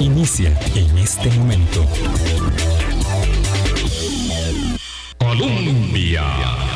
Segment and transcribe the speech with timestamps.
[0.00, 1.84] inicia en este momento.
[5.18, 6.73] Colombia.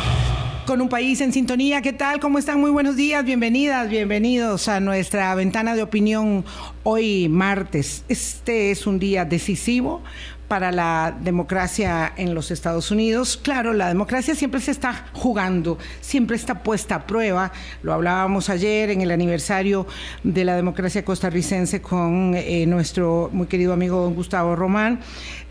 [0.68, 2.20] Con un país en sintonía, ¿qué tal?
[2.20, 2.60] ¿Cómo están?
[2.60, 6.44] Muy buenos días, bienvenidas, bienvenidos a nuestra ventana de opinión
[6.82, 8.04] hoy martes.
[8.10, 10.02] Este es un día decisivo
[10.46, 13.38] para la democracia en los Estados Unidos.
[13.42, 17.50] Claro, la democracia siempre se está jugando, siempre está puesta a prueba.
[17.82, 19.86] Lo hablábamos ayer en el aniversario
[20.22, 25.00] de la democracia costarricense con eh, nuestro muy querido amigo don Gustavo Román.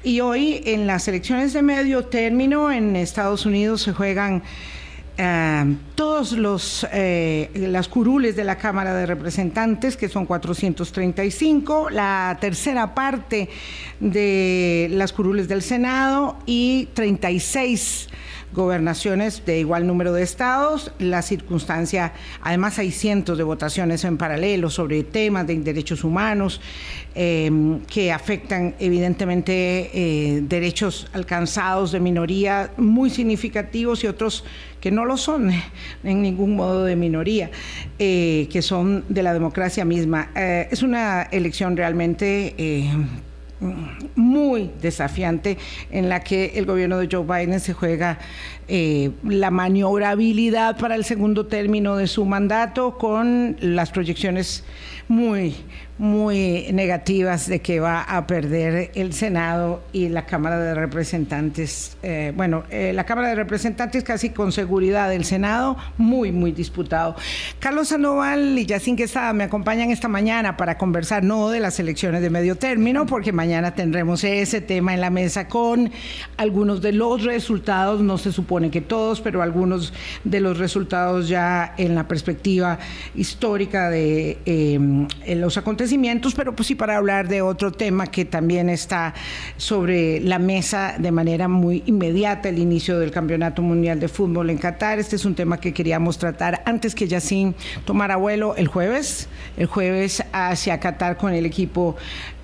[0.03, 4.43] Y hoy en las elecciones de medio término en Estados Unidos se juegan
[5.17, 12.37] eh, todos los eh, las curules de la Cámara de Representantes, que son 435, la
[12.39, 13.49] tercera parte
[13.99, 18.09] de las curules del Senado y 36
[18.57, 20.91] gobernaciones de igual número de estados.
[20.99, 22.11] La circunstancia,
[22.41, 26.59] además hay cientos de votaciones en paralelo sobre temas de derechos humanos
[27.15, 27.49] eh,
[27.87, 34.43] que afectan evidentemente eh, derechos alcanzados de minoría muy significativos y otros
[34.81, 35.51] que no lo son
[36.03, 37.51] en ningún modo de minoría,
[37.99, 40.31] eh, que son de la democracia misma.
[40.35, 42.55] es una elección realmente
[44.15, 45.57] muy desafiante
[45.91, 48.19] en la que el gobierno de Joe Biden se juega
[48.69, 54.65] eh, la maniobrabilidad para el segundo término de su mandato con las proyecciones
[55.07, 55.55] muy,
[55.97, 61.97] muy negativas de que va a perder el Senado y la Cámara de Representantes.
[62.03, 67.15] Eh, bueno, eh, la Cámara de Representantes casi con seguridad, el Senado muy, muy disputado.
[67.59, 72.21] Carlos Sandoval y Yacín Quesada me acompañan esta mañana para conversar no de las elecciones
[72.21, 75.89] de medio término, porque mañana tendremos ese tema en la mesa con
[76.35, 79.93] algunos de los resultados, no se supone que todos, pero algunos
[80.23, 82.79] de los resultados ya en la perspectiva
[83.15, 88.69] histórica de eh, los acontecimientos pero pues sí para hablar de otro tema que también
[88.69, 89.13] está
[89.57, 94.57] sobre la mesa de manera muy inmediata, el inicio del Campeonato Mundial de Fútbol en
[94.57, 94.99] Qatar.
[94.99, 97.53] Este es un tema que queríamos tratar antes que Yacine
[97.85, 101.95] tomara vuelo el jueves, el jueves hacia Qatar con el equipo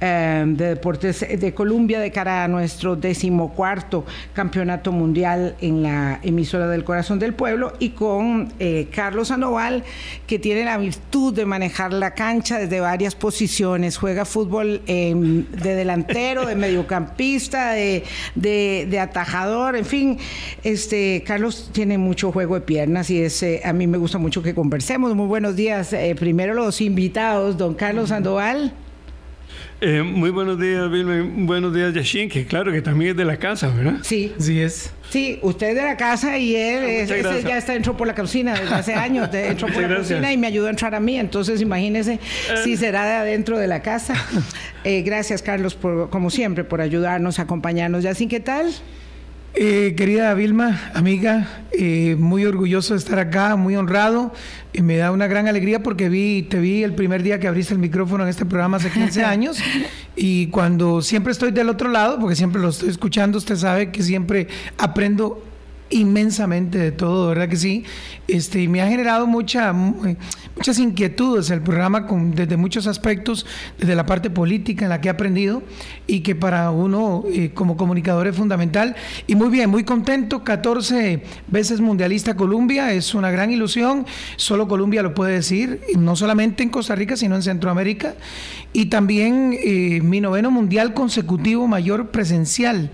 [0.04, 6.68] eh, de Deportes de Colombia de cara a nuestro decimocuarto Campeonato Mundial en la emisora
[6.68, 9.84] del Corazón del Pueblo y con eh, Carlos Sandoval
[10.28, 15.76] que tiene la virtud de manejar la cancha desde varias posiciones juega fútbol em, de
[15.76, 18.04] delantero, de mediocampista, de,
[18.36, 20.18] de, atajador, en fin,
[20.64, 24.54] este Carlos tiene mucho juego de piernas y eh, a mí me gusta mucho que
[24.54, 25.16] conversemos.
[25.16, 25.94] Muy buenos días.
[25.94, 28.74] Eh, primero los invitados, don Carlos Sandoval.
[29.86, 31.30] Eh, muy buenos días, Vilma.
[31.46, 33.96] Buenos días, Yashin, que claro que también es de la casa, ¿verdad?
[34.02, 34.34] Sí.
[34.40, 34.94] Sí es.
[35.10, 38.54] Sí, usted es de la casa y él ah, ya está entró por la cocina
[38.54, 41.60] desde hace años, entró por la cocina y me ayudó a entrar a mí, entonces
[41.60, 42.22] imagínese
[42.64, 42.78] si eh.
[42.78, 44.16] será de adentro de la casa.
[44.86, 48.04] Eh, gracias, Carlos, por, como siempre, por ayudarnos, acompañarnos.
[48.04, 48.70] Yashin, ¿qué tal?
[49.56, 54.34] Eh, querida Vilma, amiga, eh, muy orgulloso de estar acá, muy honrado.
[54.76, 57.76] y me da una gran alegría porque vi, te vi el primer día que abriste
[57.76, 59.60] el micrófono en este programa hace 15 años.
[60.16, 64.02] y cuando siempre estoy del otro lado, porque siempre lo estoy escuchando, usted sabe que
[64.02, 64.48] siempre
[64.80, 65.44] aprendo
[65.90, 67.84] inmensamente de todo, ¿verdad que sí?
[68.28, 73.46] Este, y me ha generado mucha, muchas inquietudes el programa con, desde muchos aspectos,
[73.78, 75.62] desde la parte política en la que he aprendido
[76.08, 78.96] y que para uno eh, como comunicador es fundamental.
[79.28, 84.06] Y muy bien, muy contento, 14 veces mundialista Colombia, es una gran ilusión,
[84.36, 88.16] solo Colombia lo puede decir, no solamente en Costa Rica, sino en Centroamérica.
[88.72, 92.90] Y también eh, mi noveno mundial consecutivo mayor presencial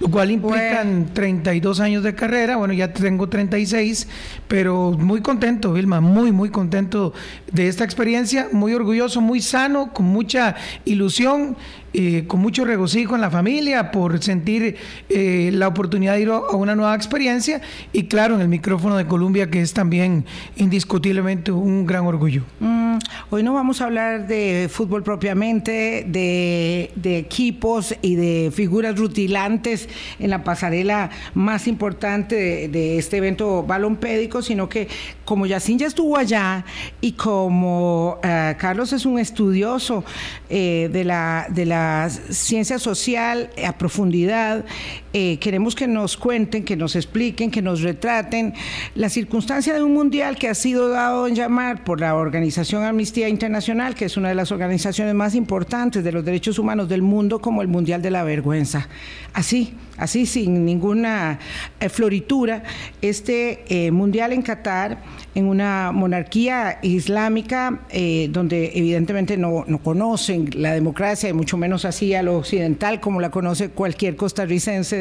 [0.00, 4.08] lo cual implican 32 años de carrera, bueno, ya tengo 36,
[4.48, 7.12] pero muy contento, Vilma, muy, muy contento
[7.52, 10.56] de esta experiencia, muy orgulloso, muy sano, con mucha
[10.86, 11.56] ilusión
[11.92, 14.76] eh, con mucho regocijo en la familia por sentir
[15.08, 17.60] eh, la oportunidad de ir a una nueva experiencia
[17.92, 20.24] y claro en el micrófono de Colombia que es también
[20.56, 22.44] indiscutiblemente un gran orgullo.
[22.60, 22.98] Mm,
[23.30, 29.88] hoy no vamos a hablar de fútbol propiamente, de, equipos y de figuras rutilantes
[30.18, 34.88] en la pasarela más importante de, este evento balompédico, sino que
[35.30, 36.64] como Yacine ya estuvo allá
[37.00, 40.04] y como eh, Carlos es un estudioso
[40.48, 41.46] de la...
[41.48, 44.64] De la ciencia social a profundidad.
[45.12, 48.54] Eh, queremos que nos cuenten, que nos expliquen, que nos retraten
[48.94, 53.28] la circunstancia de un mundial que ha sido dado en llamar por la organización Amnistía
[53.28, 57.40] Internacional, que es una de las organizaciones más importantes de los derechos humanos del mundo,
[57.40, 58.86] como el Mundial de la Vergüenza.
[59.32, 61.40] Así, así sin ninguna
[61.80, 62.62] eh, floritura,
[63.02, 64.98] este eh, mundial en Qatar
[65.34, 67.82] en una monarquía islámica
[68.30, 73.20] donde evidentemente no, no, conocen la democracia y mucho menos así a lo occidental como
[73.20, 74.99] la conoce cualquier costarricense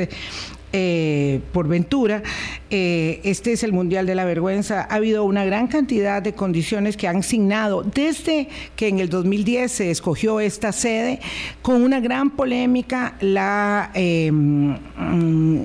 [0.72, 2.22] eh, por ventura.
[2.70, 4.82] Eh, este es el Mundial de la Vergüenza.
[4.82, 9.72] Ha habido una gran cantidad de condiciones que han signado desde que en el 2010
[9.72, 11.20] se escogió esta sede,
[11.64, 15.64] con una gran polémica la mm,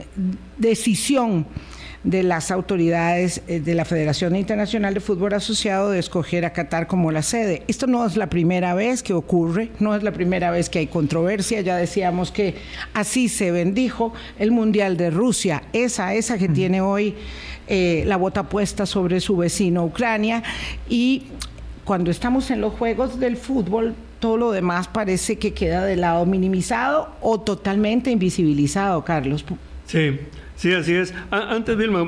[0.57, 1.47] decisión
[2.05, 6.87] de las autoridades eh, de la Federación Internacional de Fútbol Asociado de escoger a Qatar
[6.87, 7.63] como la sede.
[7.67, 10.87] Esto no es la primera vez que ocurre, no es la primera vez que hay
[10.87, 12.57] controversia, ya decíamos que
[12.93, 17.15] así se bendijo el Mundial de Rusia, esa, esa que tiene hoy
[17.67, 20.43] eh, la bota puesta sobre su vecino Ucrania
[20.89, 21.25] y
[21.85, 26.25] cuando estamos en los juegos del fútbol, todo lo demás parece que queda de lado
[26.27, 29.45] minimizado o totalmente invisibilizado, Carlos.
[29.87, 30.19] Sí,
[30.57, 31.13] Sí, así es.
[31.31, 32.07] antes, Vilma,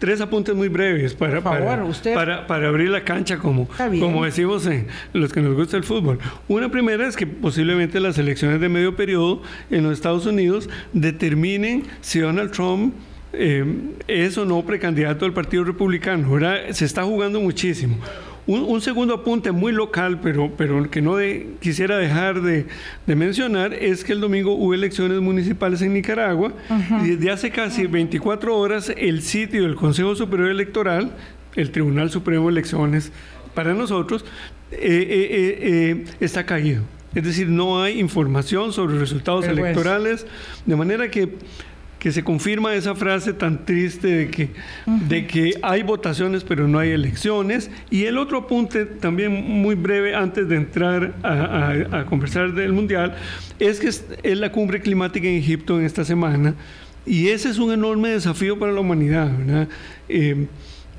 [0.00, 3.68] tres apuntes muy breves para, para, para, abrir la cancha, como,
[4.00, 6.18] como decimos en los que nos gusta el fútbol.
[6.48, 11.84] Una primera es que posiblemente las elecciones de medio periodo en los Estados Unidos determinen
[12.00, 12.94] si Donald Trump
[13.32, 13.64] eh,
[14.08, 16.28] es o no precandidato del Partido Republicano.
[16.28, 17.98] Ahora se está jugando muchísimo.
[18.50, 21.16] Un, segundo apunte muy local, pero, pero que no
[21.60, 22.66] quisiera dejar de,
[23.06, 26.52] mencionar, es que el domingo hubo elecciones municipales en Nicaragua.
[27.04, 31.12] Y desde hace casi 24 horas el sitio del Consejo Superior Electoral,
[31.54, 33.12] el Tribunal Supremo de Elecciones,
[33.54, 34.24] para nosotros,
[34.72, 36.82] eh, eh, eh, está caído.
[37.14, 40.26] Es decir, no hay información sobre resultados electorales,
[40.66, 41.36] de manera que
[42.00, 44.48] que se confirma esa frase tan triste de que,
[45.06, 47.70] de que hay votaciones pero no hay elecciones.
[47.90, 53.16] Y el otro apunte, también muy breve antes de entrar a, conversar del Mundial,
[53.58, 56.54] es que es, la cumbre climática en Egipto en esta semana.
[57.04, 59.30] Y ese es un enorme desafío para la humanidad.
[60.08, 60.46] Eh,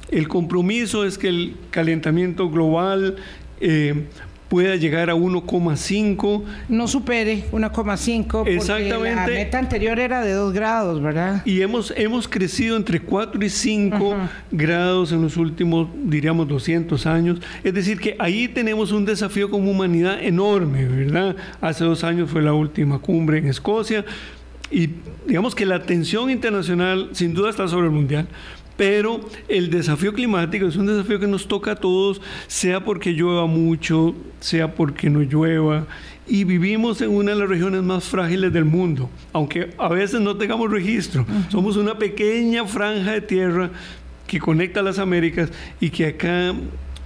[0.09, 3.15] el compromiso es que el calentamiento global
[3.59, 4.06] eh,
[4.51, 6.44] pueda llegar a 1,5.
[6.68, 9.15] No supere 1,5 Exactamente.
[9.15, 11.42] la meta anterior era de 2 grados, ¿verdad?
[11.45, 14.13] Y hemos, hemos crecido entre 4 y 5
[14.51, 17.39] grados en los últimos, diríamos, 200 años.
[17.63, 21.38] Es decir, que ahí tenemos un desafío como humanidad enorme, ¿verdad?
[21.62, 24.03] Hace dos años fue la última cumbre en Escocia.
[24.69, 24.89] Y
[25.27, 28.27] digamos que la atención internacional sin duda está sobre el mundial,
[28.78, 33.46] pero el desafío climático es un desafío que nos toca a todos, sea porque llueva
[33.46, 35.88] mucho, sea porque no llueva,
[36.28, 40.38] y vivimos en una de las regiones más frágiles del mundo, aunque a veces no
[40.38, 41.26] tengamos registro.
[41.50, 43.72] Somos una pequeña franja de tierra
[44.28, 46.54] que conecta las Américas y que acá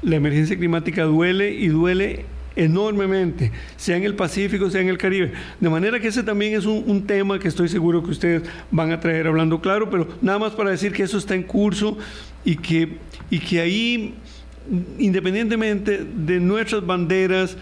[0.03, 5.33] la emergencia climática duele y duele enormemente, sea en el Pacífico, sea en el Caribe.
[5.59, 8.99] De manera que ese también es un, tema que estoy seguro que ustedes van a
[8.99, 11.97] traer hablando claro, pero nada más para decir que eso está en curso
[12.43, 12.97] y que,
[13.29, 14.15] y que ahí,
[14.97, 17.57] independientemente de nuestras banderas,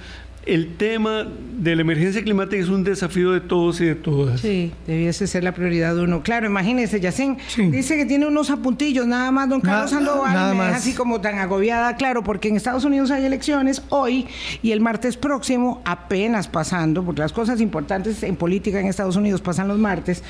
[0.45, 1.25] el tema
[1.57, 4.41] de la emergencia climática es un desafío de todos y de todas.
[4.41, 6.21] Sí, debiese ser la prioridad de uno.
[6.21, 7.37] Claro, imagínese, Yacén
[7.69, 11.95] dice que tiene unos apuntillos, nada más, don Carlos Sandoval, me así como tan agobiada,
[11.95, 14.27] claro, porque en Estados Unidos hay elecciones hoy
[14.61, 19.41] y el martes próximo, apenas pasando, porque las cosas importantes en política en Estados Unidos
[19.41, 20.23] pasan los martes,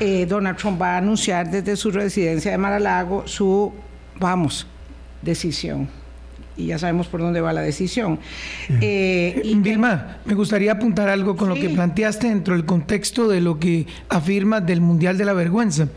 [0.00, 3.72] eh, Donald Trump va a anunciar desde su residencia de Mar-a-Lago su,
[4.18, 4.66] vamos,
[5.22, 5.88] decisión
[6.56, 8.18] y ya sabemos por dónde va la decisión.
[8.80, 13.58] Eh, Vilma, me gustaría apuntar algo con lo que planteaste dentro del contexto de lo
[13.58, 15.88] que afirma del Mundial de la Vergüenza.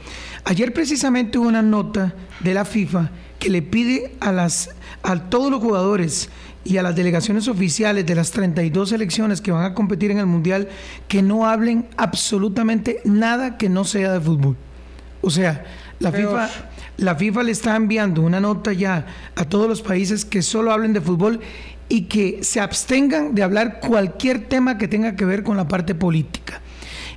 [0.43, 4.71] Ayer precisamente hubo una nota de la FIFA que le pide a, las,
[5.03, 6.29] a todos los jugadores
[6.65, 10.25] y a las delegaciones oficiales de las 32 selecciones que van a competir en el
[10.25, 10.67] Mundial
[11.07, 14.57] que no hablen absolutamente nada que no sea de fútbol.
[15.21, 15.65] O sea,
[15.99, 16.49] la FIFA
[16.99, 20.93] la FIFA le está enviando una nota ya a todos los países que solo hablen
[20.93, 21.39] de fútbol
[21.87, 25.95] y que se abstengan de hablar cualquier tema que tenga que ver con la parte
[25.95, 26.61] política.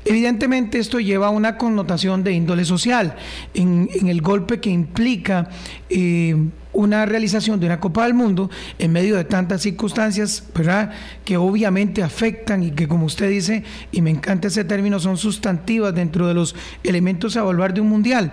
[0.04, 3.14] Evidentemente esto lleva a una connotación de índole social,
[3.54, 5.48] en, el golpe que implica
[5.88, 6.36] eh,
[6.72, 10.90] una realización de una Copa del Mundo en medio de tantas circunstancias, ¿verdad?
[11.24, 13.62] Que obviamente afectan y que como usted dice,
[13.92, 17.88] y me encanta ese término, son sustantivas dentro de los elementos a evaluar de un
[17.88, 18.32] mundial.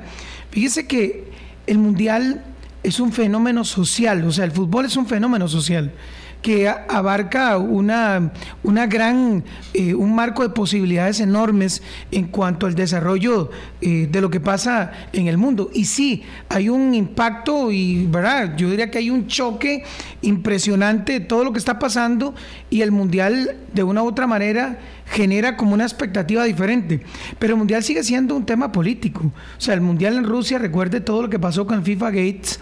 [0.52, 1.39] Fíjese que
[1.70, 2.44] el mundial
[2.84, 5.92] es un fenómeno social, o sea, el fútbol es un fenómeno social
[6.42, 8.32] que abarca una,
[8.64, 9.44] una gran,
[9.74, 11.82] eh, un marco de posibilidades enormes
[12.12, 15.70] en cuanto al desarrollo eh, de lo que pasa en el mundo.
[15.74, 18.56] Y sí, hay un impacto y, ¿verdad?
[18.56, 19.84] Yo diría que hay un choque
[20.22, 22.34] impresionante de todo lo que está pasando
[22.70, 27.02] y el Mundial, de una u otra manera, genera como una expectativa diferente.
[27.38, 29.26] Pero el Mundial sigue siendo un tema político.
[29.26, 32.60] O sea, el Mundial en Rusia, recuerde todo lo que pasó con FIFA Gates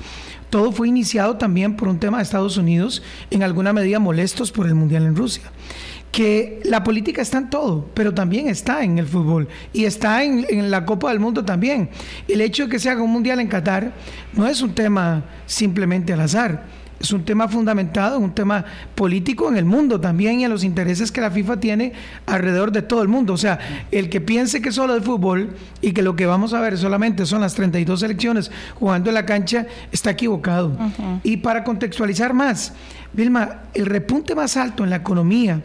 [0.49, 4.67] todo fue iniciado también por un tema de Estados Unidos, en alguna medida molestos por
[4.67, 5.43] el Mundial en Rusia
[6.11, 10.71] que la política está en todo, pero también está en el fútbol y está en,
[10.71, 11.89] la Copa del Mundo también.
[12.27, 13.93] El hecho de que se haga un mundial en Qatar
[14.33, 16.65] no es un tema simplemente al azar,
[16.99, 21.11] es un tema fundamentado, un tema político en el mundo también y en los intereses
[21.11, 21.93] que la FIFA tiene
[22.25, 23.33] alrededor de todo el mundo.
[23.33, 23.59] O sea,
[23.91, 27.25] el que piense que solo el fútbol y que lo que vamos a ver solamente
[27.25, 30.75] son las 32 selecciones jugando en la cancha, está equivocado.
[31.23, 32.73] Y para contextualizar más,
[33.13, 35.61] Vilma, el repunte más alto en la economía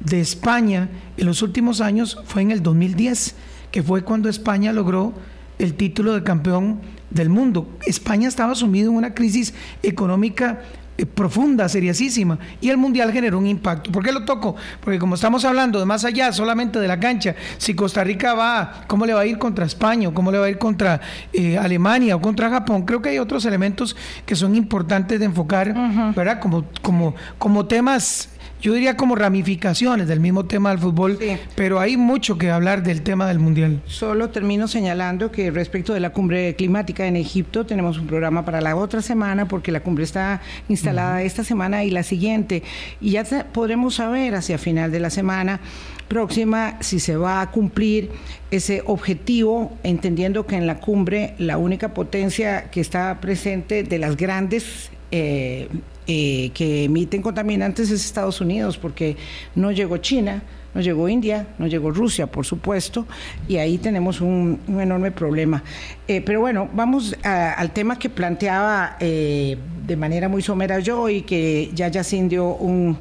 [0.00, 3.34] de España en los últimos años fue en el 2010,
[3.70, 5.14] que fue cuando España logró
[5.58, 6.80] el título de campeón
[7.16, 7.68] del mundo.
[7.86, 10.60] España estaba sumido en una crisis económica
[10.98, 13.92] eh, profunda, seriasísima, y el Mundial generó un impacto.
[13.92, 14.56] ¿Por qué lo toco?
[14.80, 18.84] Porque como estamos hablando de más allá solamente de la cancha, si Costa Rica va,
[18.86, 20.10] ¿cómo le va a ir contra España?
[20.14, 21.00] ¿Cómo le va a ir contra
[21.32, 22.86] eh, Alemania o contra Japón?
[22.86, 23.94] Creo que hay otros elementos
[24.24, 25.74] que son importantes de enfocar,
[26.14, 26.40] ¿verdad?
[26.40, 31.18] Como, como, como temas yo diría como ramificaciones del mismo tema del fútbol,
[31.54, 33.82] pero hay mucho que hablar del tema del Mundial.
[33.86, 38.60] Solo termino señalando que respecto de la cumbre climática en Egipto tenemos un programa para
[38.60, 42.62] la otra semana porque la cumbre está instalada esta semana y la siguiente.
[43.00, 45.60] Y ya podremos saber hacia final de la semana
[46.08, 48.10] próxima si se va a cumplir
[48.50, 54.16] ese objetivo, entendiendo que en la cumbre la única potencia que está presente de las
[54.16, 55.68] grandes eh,
[56.06, 59.16] eh, que emiten contaminantes es Estados Unidos, porque
[59.54, 60.42] no llegó China,
[60.74, 63.06] no llegó India, no llegó Rusia, por supuesto,
[63.48, 65.64] y ahí tenemos un, enorme problema.
[66.06, 71.22] Eh, pero bueno, vamos al tema que planteaba eh, de manera muy somera yo y
[71.22, 72.98] que ya ya dio un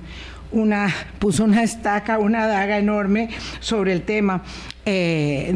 [0.56, 0.88] una,
[1.20, 4.42] puso una estaca, una daga enorme sobre el tema
[4.86, 5.52] eh,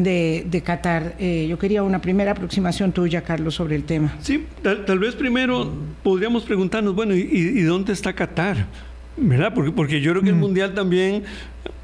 [0.46, 1.14] de, Qatar.
[1.18, 4.14] Eh, yo quería una primera aproximación tuya, Carlos, sobre el tema.
[4.20, 8.66] Sí, tal, vez primero podríamos preguntarnos, bueno, ¿y, dónde está Qatar?
[9.20, 9.52] ¿Verdad?
[9.54, 10.40] Porque, porque yo creo que el mm.
[10.40, 11.24] Mundial también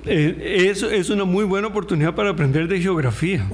[0.07, 3.47] eh, es, es, una muy buena oportunidad para aprender de geografía.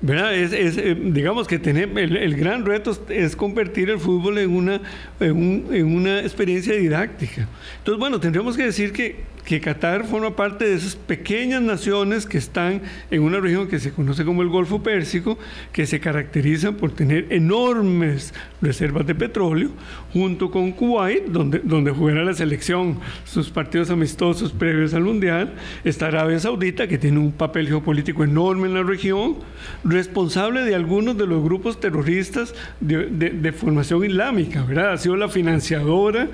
[0.00, 0.34] ¿Verdad?
[0.34, 4.80] Es, eh, digamos que tener, el, gran reto es convertir el fútbol en una,
[5.20, 7.48] en, una experiencia didáctica.
[7.78, 12.36] Entonces, bueno, tendríamos que decir que, que Qatar forma parte de esas pequeñas naciones que
[12.36, 15.38] están en una región que se conoce como el Golfo Pérsico,
[15.72, 19.70] que se caracterizan por tener enormes reservas de petróleo,
[20.12, 26.08] junto con Kuwait, donde, donde jugará la selección sus partidos amistosos previos al Mundial, está
[26.08, 29.36] Arabia Saudita, que tiene un papel geopolítico enorme en la región,
[29.84, 34.94] responsable de algunos de los grupos terroristas de, formación islámica, ¿verdad?
[34.94, 36.28] Ha sido la financiadora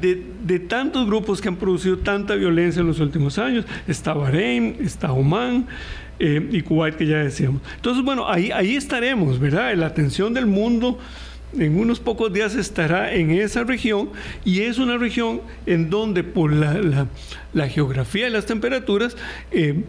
[0.00, 3.64] de, tantos grupos que han producido tanta violencia en los últimos años.
[3.86, 5.66] Está Bahrein, está Oman.
[6.20, 7.60] Eh, y Kuwait que ya decíamos.
[7.74, 9.74] Entonces, bueno, ahí, ahí estaremos, ¿verdad?
[9.74, 10.98] La atención del mundo
[11.58, 14.10] en unos pocos días estará en esa región
[14.44, 17.08] y es una región en donde por la,
[17.68, 19.16] geografía y las temperaturas,
[19.50, 19.82] eh,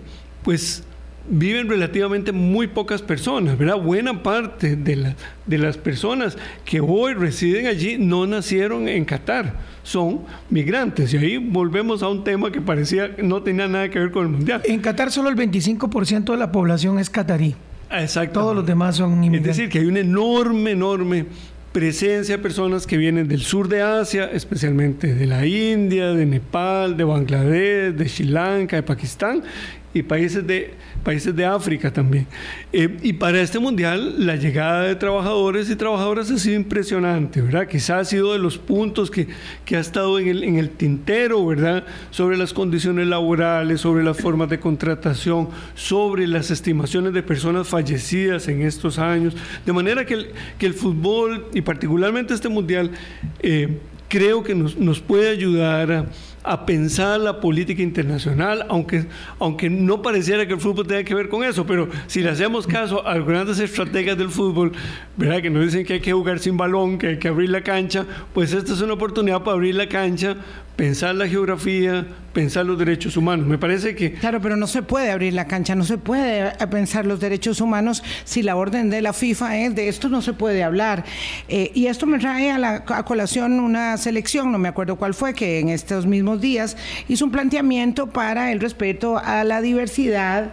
[0.44, 0.84] pues
[1.28, 3.78] viven relativamente muy pocas personas, ¿verdad?
[3.78, 5.16] Buena parte de,
[5.46, 9.54] de las personas que hoy residen allí no nacieron en Qatar,
[9.84, 11.14] son migrantes.
[11.14, 14.32] Y ahí volvemos a un tema que parecía no tenía nada que ver con el
[14.32, 14.62] mundial.
[14.66, 17.56] En Qatar solo el 25% de la población es catarí.
[17.92, 18.42] Exacto.
[18.42, 19.52] Todos los demás son inmigrantes.
[19.52, 21.26] Es decir, que hay una enorme, enorme
[21.72, 26.96] presencia de personas que vienen del sur de Asia, especialmente de la India, de Nepal,
[26.96, 29.44] de Bangladesh, de Sri Lanka, de Pakistán
[29.96, 30.74] y países de
[31.06, 32.28] países de África también.
[32.74, 37.68] Eh, y para este mundial, la llegada de trabajadores y trabajadoras ha sido impresionante, ¿verdad?
[37.68, 39.28] Quizás ha sido de los puntos que,
[39.64, 41.86] que ha estado en el, en el, tintero, ¿verdad?
[42.10, 48.48] Sobre las condiciones laborales, sobre las formas de contratación, sobre las estimaciones de personas fallecidas
[48.50, 49.34] en estos años.
[49.66, 52.92] De manera que el, que el fútbol, y particularmente este mundial,
[53.40, 53.78] eh,
[54.10, 56.06] creo que nos, nos puede ayudar a
[56.46, 59.06] a pensar la política internacional, aunque,
[59.40, 62.68] aunque no pareciera que el fútbol tenga que ver con eso, pero si le hacemos
[62.68, 64.72] caso a grandes estrategas del fútbol,
[65.18, 65.42] ¿verdad?
[65.42, 68.06] que nos dicen que hay que jugar sin balón, que hay que abrir la cancha,
[68.34, 70.38] pues esta es una oportunidad para abrir la cancha,
[70.76, 73.48] pensar la geografía, pensar los derechos humanos.
[73.48, 74.14] Me parece que...
[74.14, 78.04] Claro, pero no se puede abrir la cancha, no se puede pensar los derechos humanos
[78.26, 81.06] si la orden de la FIFA es de esto no se puede hablar.
[81.48, 85.14] Eh, y esto me trae a, la, a colación una selección, no me acuerdo cuál
[85.14, 86.76] fue, que en estos mismos días
[87.08, 90.52] hizo un planteamiento para el respeto a la diversidad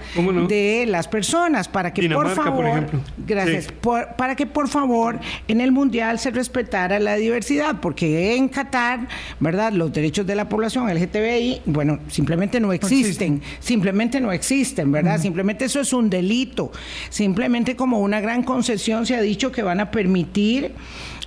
[0.48, 2.86] de las personas, para que por favor,
[3.26, 3.68] gracias,
[4.16, 9.08] para que por favor en el mundial se respetara la diversidad, porque en Qatar,
[9.40, 9.72] ¿verdad?
[9.72, 15.18] Los derechos de la población LGTBI bueno, simplemente no existen, simplemente no existen, ¿verdad?
[15.18, 16.70] Simplemente eso es un delito,
[17.08, 20.72] simplemente como una gran concesión se ha dicho que van a permitir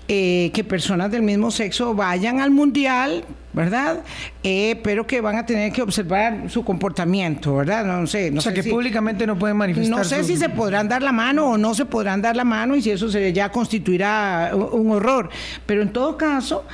[0.08, 4.04] eh, que personas del mismo sexo vayan al mundial, ¿verdad?
[4.44, 7.84] Eh, pero que van a tener que observar su comportamiento, ¿verdad?
[7.84, 8.30] No sé.
[8.30, 9.98] No o sea, que públicamente no pueden manifestar.
[9.98, 12.76] No sé si se podrán dar la mano o no se podrán dar la mano
[12.76, 15.30] y si eso se, ya constituirá un horror.
[15.66, 16.66] Pero en todo caso,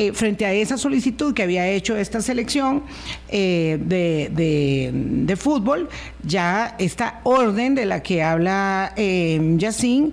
[0.00, 2.84] eh, frente a esa solicitud que había hecho esta selección
[3.28, 4.90] eh, de,
[5.26, 5.90] de, fútbol,
[6.22, 10.12] ya esta orden de la que habla eh, Yacine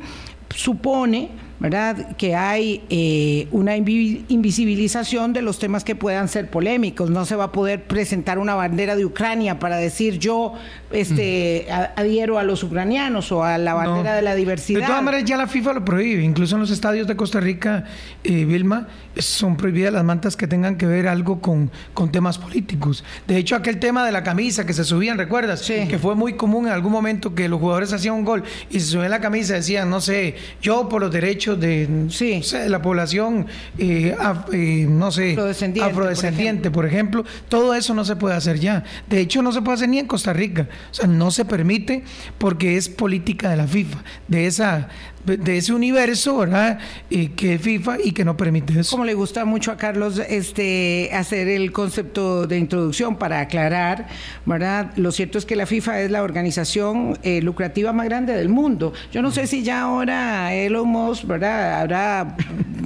[0.53, 1.29] supone
[1.59, 2.15] ¿verdad?
[2.17, 7.09] Que hay eh, una invisibilización de los temas que puedan ser polémicos.
[7.09, 10.53] No se va a poder presentar una bandera de Ucrania para decir yo
[10.91, 14.81] este, adhiero a los ucranianos o a la bandera de la diversidad.
[14.81, 16.23] De todas maneras, ya la FIFA lo prohíbe.
[16.23, 17.85] Incluso en los estadios de Costa Rica,
[18.23, 18.87] eh, Vilma,
[19.17, 23.03] son prohibidas las mantas que tengan que ver algo con, con temas políticos.
[23.27, 25.61] De hecho, aquel tema de la camisa que se subían, ¿recuerdas?
[25.67, 28.87] Que fue muy común en algún momento que los jugadores hacían un gol y se
[28.87, 32.41] subían la camisa y decían, no sé, yo por los derechos de, sí.
[32.67, 34.15] la población, eh,
[34.51, 35.37] eh, no sé,
[35.81, 37.25] afrodescendiente, por, ejemplo.
[37.49, 38.83] todo eso no se puede hacer ya.
[39.09, 40.67] De hecho, no se puede hacer ni en Costa Rica.
[40.91, 42.03] O sea, no se permite
[42.37, 44.89] porque es política de la FIFA, de esa
[45.35, 46.79] de ese universo, ¿verdad?
[47.09, 48.91] Y que FIFA y que no permite eso.
[48.91, 54.07] Como le gusta mucho a Carlos este hacer el concepto de introducción para aclarar,
[54.45, 54.91] ¿verdad?
[54.95, 58.93] Lo cierto es que la FIFA es la organización eh, lucrativa más grande del mundo.
[59.11, 61.81] Yo no sé si ya ahora Elon Musk, ¿verdad?
[61.81, 62.35] Habrá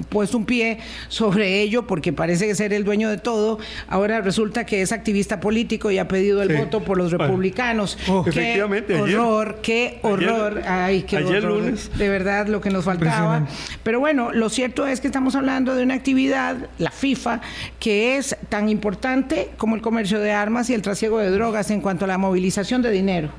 [0.09, 3.59] puesto un pie sobre ello porque parece ser el dueño de todo.
[3.87, 7.97] Ahora resulta que es activista político y ha pedido el voto por los republicanos.
[8.07, 10.61] Oh, qué horror, qué horror.
[10.67, 11.61] Ay, qué ayer horror.
[11.61, 11.91] lunes.
[11.97, 13.45] De verdad lo que nos faltaba.
[13.83, 17.41] Pero bueno, lo cierto es que estamos hablando de una actividad, la FIFA,
[17.79, 21.81] que es tan importante como el comercio de armas y el trasiego de drogas en
[21.81, 23.29] cuanto a la movilización de dinero.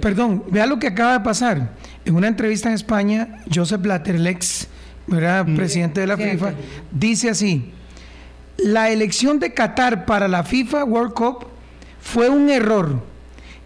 [0.00, 1.70] perdón, vea lo que acaba de pasar.
[2.04, 4.68] En una entrevista en España, Joseph Blatter, el ex
[5.06, 5.56] mm.
[5.56, 6.52] presidente de la FIFA,
[6.90, 7.72] dice así,
[8.58, 11.46] la elección de Qatar para la FIFA World Cup
[12.00, 13.02] fue un error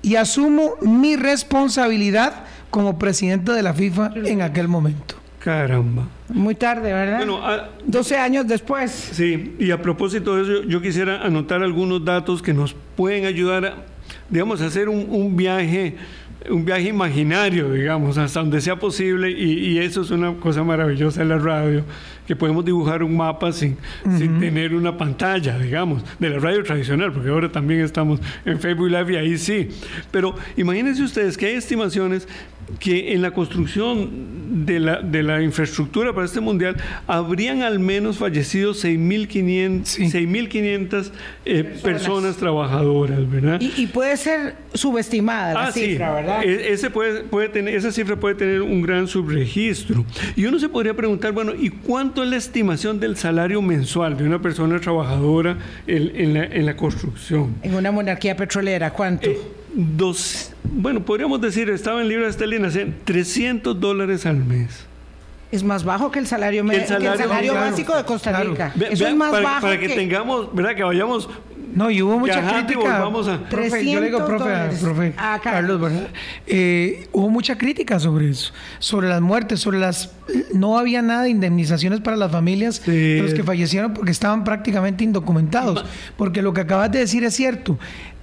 [0.03, 5.17] y asumo mi responsabilidad como presidente de la FIFA en aquel momento.
[5.39, 6.09] Caramba.
[6.29, 7.19] Muy tarde, ¿verdad?
[7.19, 7.41] Bueno,
[7.87, 8.91] 12 años después.
[8.91, 13.65] Sí, y a propósito de eso, yo quisiera anotar algunos datos que nos pueden ayudar,
[13.65, 13.75] a,
[14.29, 15.97] digamos, a hacer un, viaje
[16.51, 21.23] un viaje imaginario, digamos, hasta donde sea posible, y, y, eso es una cosa maravillosa
[21.23, 21.85] en la radio,
[22.29, 23.79] que podemos dibujar un mapa sin,
[24.19, 28.91] sin tener una pantalla, digamos, de la radio tradicional, porque ahora también estamos en Facebook
[28.91, 29.71] Live y ahí sí.
[30.11, 32.29] Pero imagínense ustedes que hay estimaciones
[32.79, 38.19] que en la construcción de la, de la infraestructura para este mundial habrían al menos
[38.19, 41.11] fallecido 6.500
[41.47, 42.37] eh, personas.
[42.37, 43.61] trabajadoras, ¿verdad?
[43.61, 46.45] Y, puede ser subestimada la ah, cifra, ¿verdad?
[46.45, 50.05] E, ese puede, puede tener, esa cifra puede tener un gran subregistro.
[50.37, 54.25] Y uno se podría preguntar, bueno, ¿y cuánto es la estimación del salario mensual de
[54.25, 57.57] una persona trabajadora en, la, en la, construcción?
[57.63, 59.29] En una monarquía petrolera, ¿cuánto?
[59.29, 59.39] Eh,
[59.75, 64.87] dos, bueno, podríamos decir, estaba en libras esterlinas, 300 dólares al mes.
[65.51, 68.73] Es más bajo que el salario, el salario, básico de Costa Rica.
[68.91, 69.61] Eso es más para, bajo.
[69.63, 70.75] Para que, tengamos, ¿verdad?
[70.75, 71.31] Que vayamos
[71.75, 73.01] no, y hubo mucha crítica.
[73.01, 73.39] Vamos a...
[73.49, 74.51] Profe, yo le digo, profe,
[74.81, 76.09] profe ah, Carlos, ¿verdad?
[76.47, 80.13] Eh, hubo mucha crítica sobre eso, sobre las muertes, sobre las...
[80.53, 85.05] No había nada de indemnizaciones para las familias de los que fallecieron porque estaban prácticamente
[85.05, 85.85] indocumentados.
[86.17, 87.79] Porque lo que acabas de decir es cierto.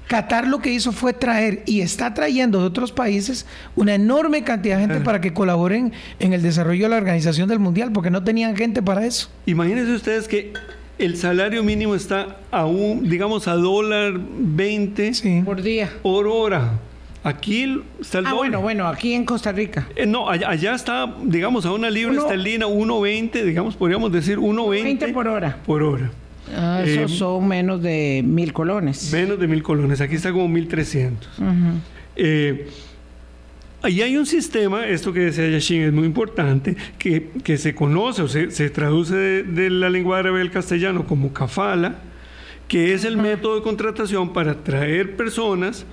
[0.08, 4.78] Qatar lo que hizo fue traer y está trayendo de otros países una enorme cantidad
[4.78, 8.24] de gente para que colaboren en el desarrollo de la organización del Mundial, porque no
[8.24, 9.30] tenían gente para eso.
[9.48, 10.54] Imagínense ustedes que
[10.98, 15.92] el salario mínimo está a un, digamos, a dólar 20 por día.
[16.02, 16.80] Por hora.
[17.24, 19.88] Aquí está el ah, bueno, bueno, aquí en Costa Rica.
[19.96, 24.84] Eh, no, allá, está, digamos, a una libra esterlina 1.20, digamos, podríamos decir 1.20.
[24.84, 25.58] 20 por hora.
[25.66, 26.12] Por hora.
[26.56, 29.12] Ah, esos eh, son menos de mil colones.
[29.12, 30.02] Menos de mil colones.
[30.02, 31.28] Aquí está como 1300.
[32.16, 32.70] Eh,
[33.86, 38.24] ahí hay un sistema, esto que decía Yashin es muy importante, que, que se conoce
[38.24, 42.00] o se, se traduce de, la lengua árabe al castellano como kafala,
[42.68, 45.86] que es el método de contratación para traer personas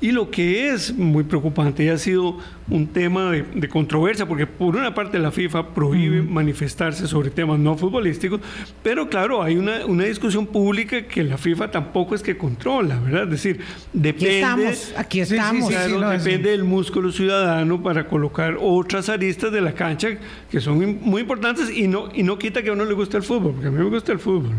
[0.00, 2.38] y lo que es muy preocupante y ha sido
[2.70, 7.76] un tema de, controversia, porque por una parte la FIFA prohíbe manifestarse sobre temas no
[7.76, 8.40] futbolísticos,
[8.82, 13.24] pero claro, hay una, una, discusión pública que la FIFA tampoco es que controla, ¿verdad?
[13.24, 13.60] Es decir,
[13.92, 15.68] depende, aquí estamos, aquí estamos.
[15.68, 20.08] depende del músculo ciudadano para colocar otras aristas de la cancha
[20.50, 23.22] que son muy importantes y no, y no quita que a uno le guste el
[23.22, 24.54] fútbol, porque a mí me gusta el fútbol.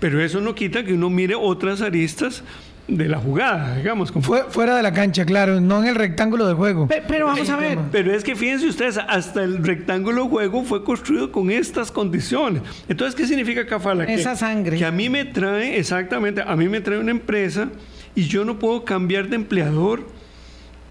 [0.00, 2.44] Pero eso no quita que uno mire otras aristas
[2.88, 4.10] de la jugada, digamos.
[4.10, 4.24] Como...
[4.24, 6.88] fuera de la cancha, claro, no en el rectángulo de juego.
[6.88, 7.78] Pero, vamos a ver.
[7.92, 12.62] Pero es que fíjense ustedes, hasta el rectángulo de juego fue construido con estas condiciones.
[12.88, 14.04] Entonces, ¿qué significa Cafala?
[14.04, 14.78] Esa sangre.
[14.78, 17.68] Que a mí me trae, exactamente, a mí me trae una empresa
[18.14, 20.06] y yo no puedo cambiar de empleador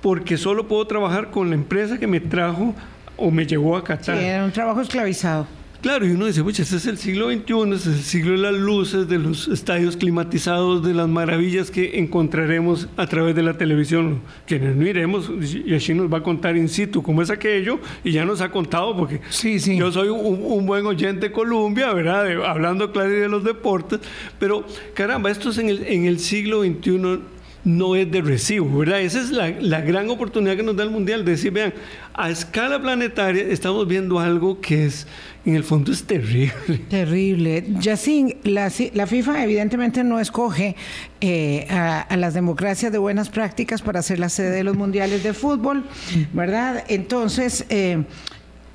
[0.01, 2.75] porque solo puedo trabajar con la empresa que me trajo
[3.17, 4.19] o me llevó a Qatar.
[4.19, 5.47] Sí, era un trabajo esclavizado.
[5.81, 8.37] Claro, y uno dice, pucha, este es el siglo XXI, este es el siglo de
[8.39, 13.59] las luces, de los estadios climatizados, de las maravillas que encontraremos a través de la
[13.59, 14.21] televisión.
[14.47, 18.11] Quienes no iremos, y así nos va a contar in situ cómo es aquello, y
[18.11, 19.77] ya nos ha contado, porque sí, sí.
[19.77, 22.43] yo soy un, buen oyente de Colombia, ¿verdad?
[22.45, 23.99] hablando claro de los deportes,
[24.39, 27.19] pero caramba, esto es en el, en el siglo XXI
[27.67, 29.01] no es de recibo, ¿verdad?
[29.01, 31.73] Esa es la, la, gran oportunidad que nos da el Mundial, de decir, vean,
[32.13, 35.05] a escala planetaria estamos viendo algo que es
[35.45, 36.77] en el fondo es terrible.
[36.89, 37.65] Terrible.
[37.79, 40.77] Yacine, la, la FIFA evidentemente no escoge
[41.19, 45.33] eh, a, las democracias de buenas prácticas para ser la sede de los mundiales de
[45.33, 45.83] fútbol,
[46.31, 46.85] ¿verdad?
[46.87, 48.03] Entonces, eh,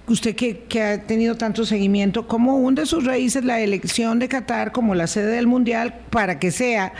[0.07, 4.73] usted que, que, ha tenido tanto seguimiento, ¿cómo hunde sus raíces la elección de Qatar
[4.73, 6.93] como la sede del mundial para que sea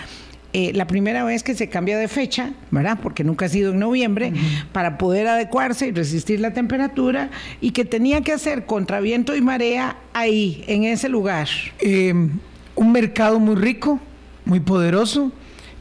[0.55, 2.99] eh, la primera vez que se cambia de fecha, ¿verdad?
[3.03, 4.33] Porque nunca ha sido en noviembre,
[4.73, 9.41] para poder adecuarse y resistir la temperatura, y que tenía que hacer contra viento y
[9.41, 11.49] marea ahí, en ese lugar.
[11.81, 12.31] Em,
[12.75, 13.99] un mercado muy rico,
[14.45, 15.33] muy poderoso,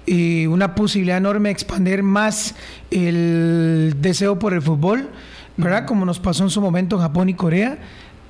[0.06, 2.56] y una posibilidad enorme de expandir más
[2.92, 5.10] el deseo por el fútbol,
[5.58, 5.86] ¿verdad?
[5.86, 7.78] Como nos pasó en su momento en Japón y Corea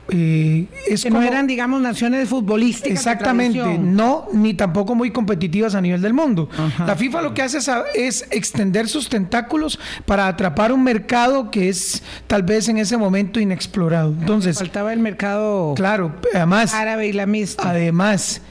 [0.09, 0.67] eh,
[1.01, 2.91] que no eran, digamos, naciones futbolísticas.
[2.91, 6.49] Exactamente, no, ni tampoco muy competitivas a nivel del mundo.
[6.85, 7.59] La FIFA lo que hace
[7.95, 13.39] es, extender sus tentáculos para atrapar un mercado que es tal vez en ese momento
[13.39, 14.09] inexplorado.
[14.09, 17.69] Entonces, faltaba el mercado claro, además, árabe islamista.
[17.69, 18.41] Además,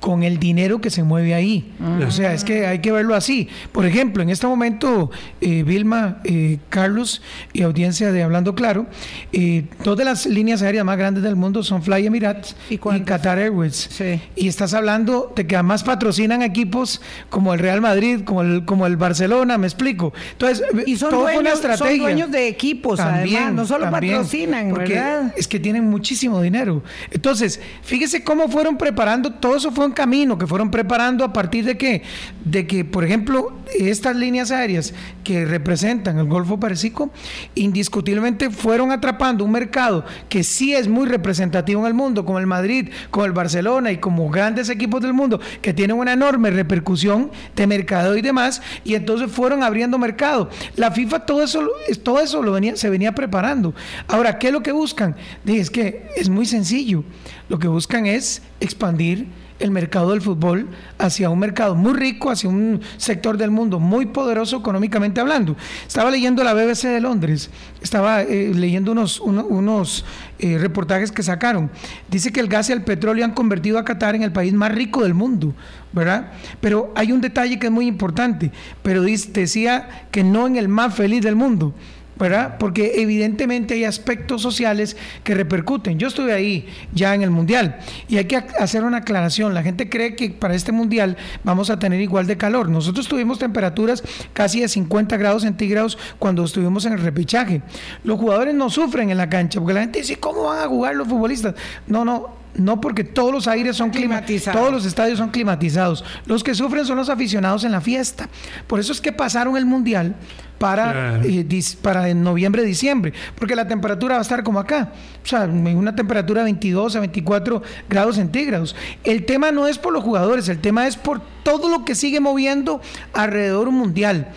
[0.00, 1.72] con el dinero que se mueve ahí.
[2.06, 3.48] O sea, es que hay que verlo así.
[3.72, 8.86] Por ejemplo, en este momento, eh, Vilma, eh, Carlos y audiencia de Hablando Claro,
[9.32, 13.38] eh, dos de las líneas aéreas más grandes del mundo son Fly Emirates y, Qatar
[13.38, 13.90] Airways.
[14.36, 18.86] Y estás hablando de que además patrocinan equipos como el Real Madrid, como el, como
[18.86, 20.12] el Barcelona, me explico.
[20.32, 25.02] Entonces, y son, dueños, son dueños de equipos, además, no solo patrocinan, porque
[25.36, 26.82] Es que tienen muchísimo dinero.
[27.10, 31.64] Entonces, fíjese cómo fueron preparando, todo eso fue un camino que fueron preparando a partir
[31.64, 32.02] de que,
[32.44, 34.94] de que, por ejemplo, estas líneas aéreas
[35.24, 37.10] que representan el Golfo Pérsico,
[37.54, 42.46] indiscutiblemente fueron atrapando un mercado que sí es muy representativo en el mundo, como el
[42.46, 47.30] Madrid, como el Barcelona y como grandes equipos del mundo, que tienen una enorme repercusión
[47.54, 50.50] de mercado y demás, y entonces fueron abriendo mercado.
[50.76, 51.68] La FIFA todo eso,
[52.02, 53.74] todo eso lo venía, se venía preparando.
[54.08, 55.16] Ahora, ¿qué es lo que buscan?
[55.44, 57.04] Es que es muy sencillo.
[57.48, 59.26] Lo que buscan es expandir
[59.58, 64.06] el mercado del fútbol hacia un mercado muy rico, hacia un sector del mundo muy
[64.06, 65.56] poderoso económicamente hablando.
[65.86, 70.04] Estaba leyendo la BBC de Londres, estaba eh, leyendo unos, unos
[70.38, 71.70] eh, reportajes que sacaron.
[72.10, 74.72] Dice que el gas y el petróleo han convertido a Qatar en el país más
[74.72, 75.54] rico del mundo,
[75.92, 76.32] ¿verdad?
[76.60, 80.94] Pero hay un detalle que es muy importante, pero decía que no en el más
[80.94, 81.74] feliz del mundo.
[82.18, 82.56] ¿Verdad?
[82.58, 85.98] Porque evidentemente hay aspectos sociales que repercuten.
[85.98, 89.54] Yo estuve ahí ya en el Mundial y hay que hacer una aclaración.
[89.54, 92.68] La gente cree que para este Mundial vamos a tener igual de calor.
[92.68, 94.02] Nosotros tuvimos temperaturas
[94.32, 97.62] casi de 50 grados centígrados cuando estuvimos en el repechaje.
[98.04, 100.94] Los jugadores no sufren en la cancha porque la gente dice, ¿cómo van a jugar
[100.94, 101.54] los futbolistas?
[101.86, 106.04] No, no, no porque todos los aires son climatizados, todos los estadios son climatizados.
[106.26, 108.28] Los que sufren son los aficionados en la fiesta.
[108.66, 110.14] Por eso es que pasaron el mundial
[110.58, 111.46] para, eh,
[111.82, 114.92] para en noviembre, diciembre, porque la temperatura va a estar como acá,
[115.22, 118.74] o sea, una temperatura de 22 a 24 grados centígrados.
[119.04, 122.20] El tema no es por los jugadores, el tema es por todo lo que sigue
[122.20, 122.80] moviendo
[123.12, 124.28] alrededor mundial.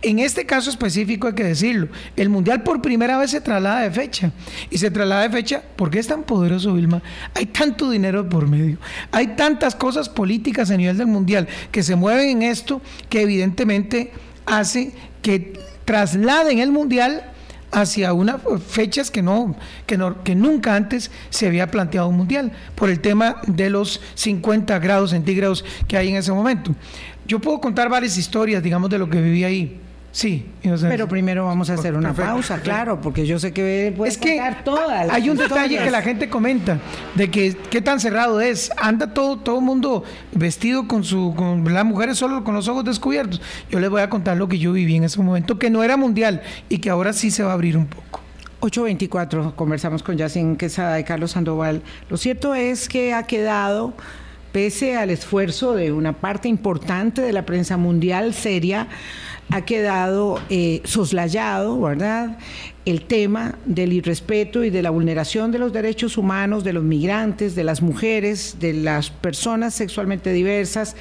[0.00, 3.90] En este caso específico hay que decirlo, el Mundial por primera vez se traslada de
[3.90, 4.30] fecha.
[4.70, 7.02] Y se traslada de fecha porque es tan poderoso, Vilma.
[7.34, 8.78] Hay tanto dinero por medio.
[9.10, 14.12] Hay tantas cosas políticas a nivel del Mundial que se mueven en esto que evidentemente
[14.46, 17.32] hace que trasladen el Mundial
[17.72, 19.56] hacia unas fechas que no,
[19.86, 24.00] que no que nunca antes se había planteado un mundial por el tema de los
[24.14, 26.74] 50 grados centígrados que hay en ese momento.
[27.26, 29.80] Yo puedo contar varias historias, digamos, de lo que viví ahí.
[30.18, 30.44] Sí,
[30.80, 34.42] pero primero vamos a hacer una pausa, claro, porque yo sé que puede es que
[34.64, 35.08] todas.
[35.10, 36.80] Hay un detalle que la gente comenta
[37.14, 38.72] de que qué tan cerrado es.
[38.78, 40.02] Anda todo todo mundo
[40.32, 43.40] vestido con su con las mujeres solo con los ojos descubiertos.
[43.70, 45.96] Yo les voy a contar lo que yo viví en ese momento que no era
[45.96, 48.20] mundial y que ahora sí se va a abrir un poco.
[48.58, 51.80] 824 conversamos con Yacine Quesada y Carlos Sandoval.
[52.10, 53.94] Lo cierto es que ha quedado
[54.52, 58.88] pese al esfuerzo de una parte importante de la prensa mundial seria,
[59.50, 62.38] ha quedado eh, soslayado, ¿verdad?
[62.84, 67.54] El tema del irrespeto y de la vulneración de los derechos humanos de los migrantes,
[67.54, 70.96] de las mujeres, de las personas sexualmente diversas,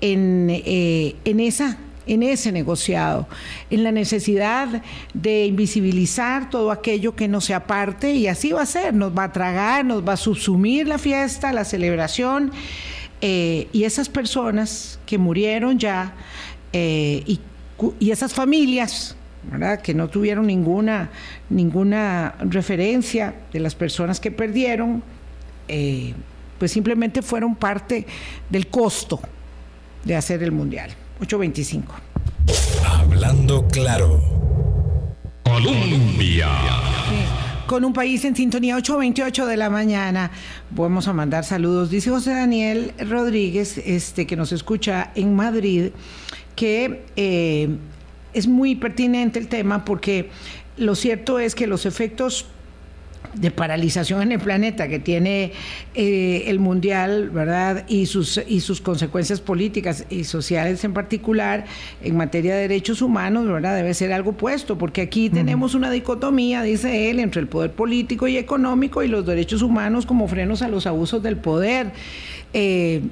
[0.00, 3.26] en, eh, en esa en ese negociado,
[3.70, 8.66] en la necesidad de invisibilizar todo aquello que no sea parte y así va a
[8.66, 12.52] ser, nos va a tragar, nos va a subsumir la fiesta, la celebración
[13.20, 16.14] eh, y esas personas que murieron ya
[16.72, 17.40] eh, y,
[18.00, 19.16] esas familias
[19.82, 21.10] que no tuvieron ninguna,
[21.50, 25.02] ninguna referencia de las personas que perdieron,
[25.68, 26.14] eh,
[26.58, 28.06] pues simplemente fueron parte
[28.48, 29.20] del costo
[30.04, 30.90] de hacer el mundial.
[31.20, 31.94] 825.
[32.84, 34.20] Hablando claro.
[35.42, 36.48] Colombia.
[37.66, 40.30] Con un país en sintonía 8.28 de la mañana.
[40.70, 41.90] Vamos a mandar saludos.
[41.90, 45.90] Dice José Daniel Rodríguez, este, que nos escucha en Madrid,
[46.54, 47.76] que eh,
[48.32, 50.30] es muy pertinente el tema porque
[50.76, 52.46] lo cierto es que los efectos
[53.36, 55.52] de paralización en el planeta que tiene
[55.94, 57.84] eh, el mundial, ¿verdad?
[57.88, 61.66] Y sus, y sus consecuencias políticas y sociales en particular
[62.02, 63.76] en materia de derechos humanos, ¿verdad?
[63.76, 68.26] Debe ser algo puesto, porque aquí tenemos una dicotomía, dice él, entre el poder político
[68.26, 71.92] y económico y los derechos humanos como frenos a los abusos del poder.
[72.52, 73.02] Eh,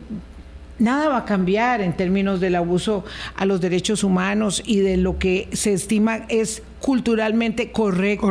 [0.79, 3.05] nada va a cambiar en términos del abuso
[3.37, 8.31] a los derechos humanos y de lo que se estima es culturalmente correcto,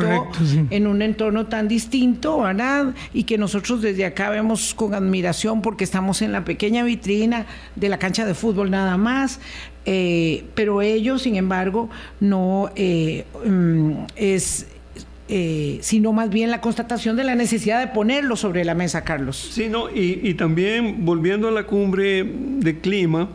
[0.69, 2.93] en un entorno tan distinto, ¿verdad?
[3.11, 7.89] Y que nosotros desde acá vemos con admiración porque estamos en la pequeña vitrina de
[7.89, 9.39] la cancha de fútbol nada más.
[9.85, 14.67] Eh, pero ellos, sin embargo, no eh, mm, es
[15.35, 19.35] eh, sino más bien la constatación de la necesidad de ponerlo sobre la mesa, Carlos.
[19.35, 23.29] Sí, no, y, también volviendo a la cumbre de clima,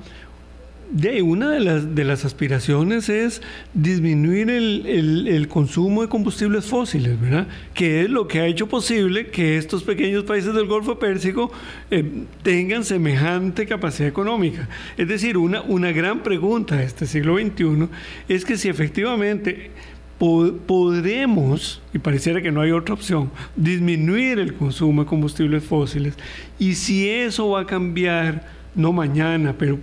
[0.93, 3.43] de una de las, de las aspiraciones es
[3.75, 7.49] disminuir el, consumo de combustibles fósiles, ¿verdad?
[7.75, 11.51] Que es lo que ha hecho posible que estos pequeños países del Golfo Pérsico
[11.91, 12.05] eh,
[12.45, 14.69] tengan semejante capacidad económica.
[14.97, 17.89] Es decir, una, una gran pregunta de este siglo XXI
[18.29, 19.73] es que si efectivamente
[20.19, 26.15] podremos, y pareciera que no hay otra opción, disminuir el consumo de combustibles fósiles.
[26.59, 29.79] Y si eso va a cambiar, no mañana, pero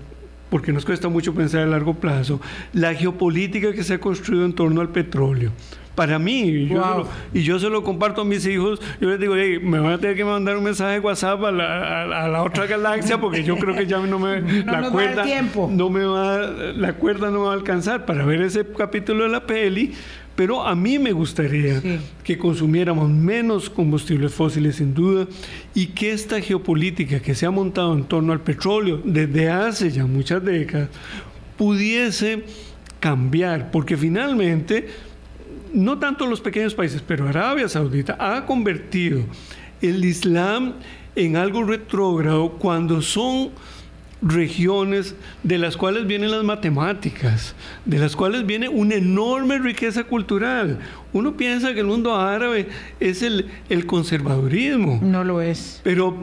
[0.49, 2.39] porque nos cuesta mucho pensar a largo plazo,
[2.73, 5.51] la geopolítica que se ha construido en torno al petróleo.
[5.95, 6.67] Para mí,
[7.33, 10.17] y yo, se lo, comparto a mis hijos, yo les digo, me van a tener
[10.17, 13.99] que mandar un mensaje de WhatsApp a la, otra galaxia porque yo creo que ya
[13.99, 15.23] no me la cuerda
[15.69, 16.37] no me va
[16.75, 19.93] la cuerda no va a alcanzar para ver ese capítulo de la peli
[20.35, 21.81] pero a mí me gustaría
[22.23, 25.27] que consumiéramos menos combustibles fósiles sin duda
[25.73, 30.05] y que esta geopolítica que se ha montado en torno al petróleo desde hace ya
[30.05, 30.89] muchas décadas
[31.57, 32.43] pudiese
[32.99, 34.87] cambiar, porque finalmente
[35.73, 39.21] no tanto los pequeños países, pero Arabia Saudita ha convertido
[39.81, 40.73] el Islam
[41.15, 43.51] en algo retrógrado cuando son
[44.21, 50.79] regiones de las cuales vienen las matemáticas, de las cuales viene una enorme riqueza cultural,
[51.15, 52.67] uno piensa que el mundo árabe
[52.99, 54.99] es el, el conservadurismo.
[55.01, 55.79] No lo es.
[55.81, 56.13] Pero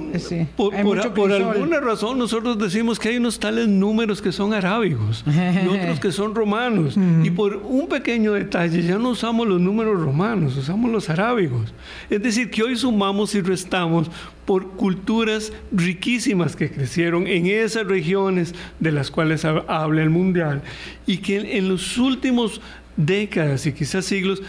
[0.54, 5.24] por, alguna razón nosotros decimos que hay unos tales números que son arábigos
[5.64, 6.98] y otros que son romanos.
[7.24, 11.72] Y por un pequeño detalle ya no usamos los números romanos, usamos los arábigos.
[12.10, 14.10] Es decir, que hoy sumamos y restamos
[14.44, 20.60] por culturas riquísimas que crecieron en esas regiones de las cuales habla el mundial
[21.06, 22.60] y que en los últimos
[22.96, 24.42] décadas y quizás siglos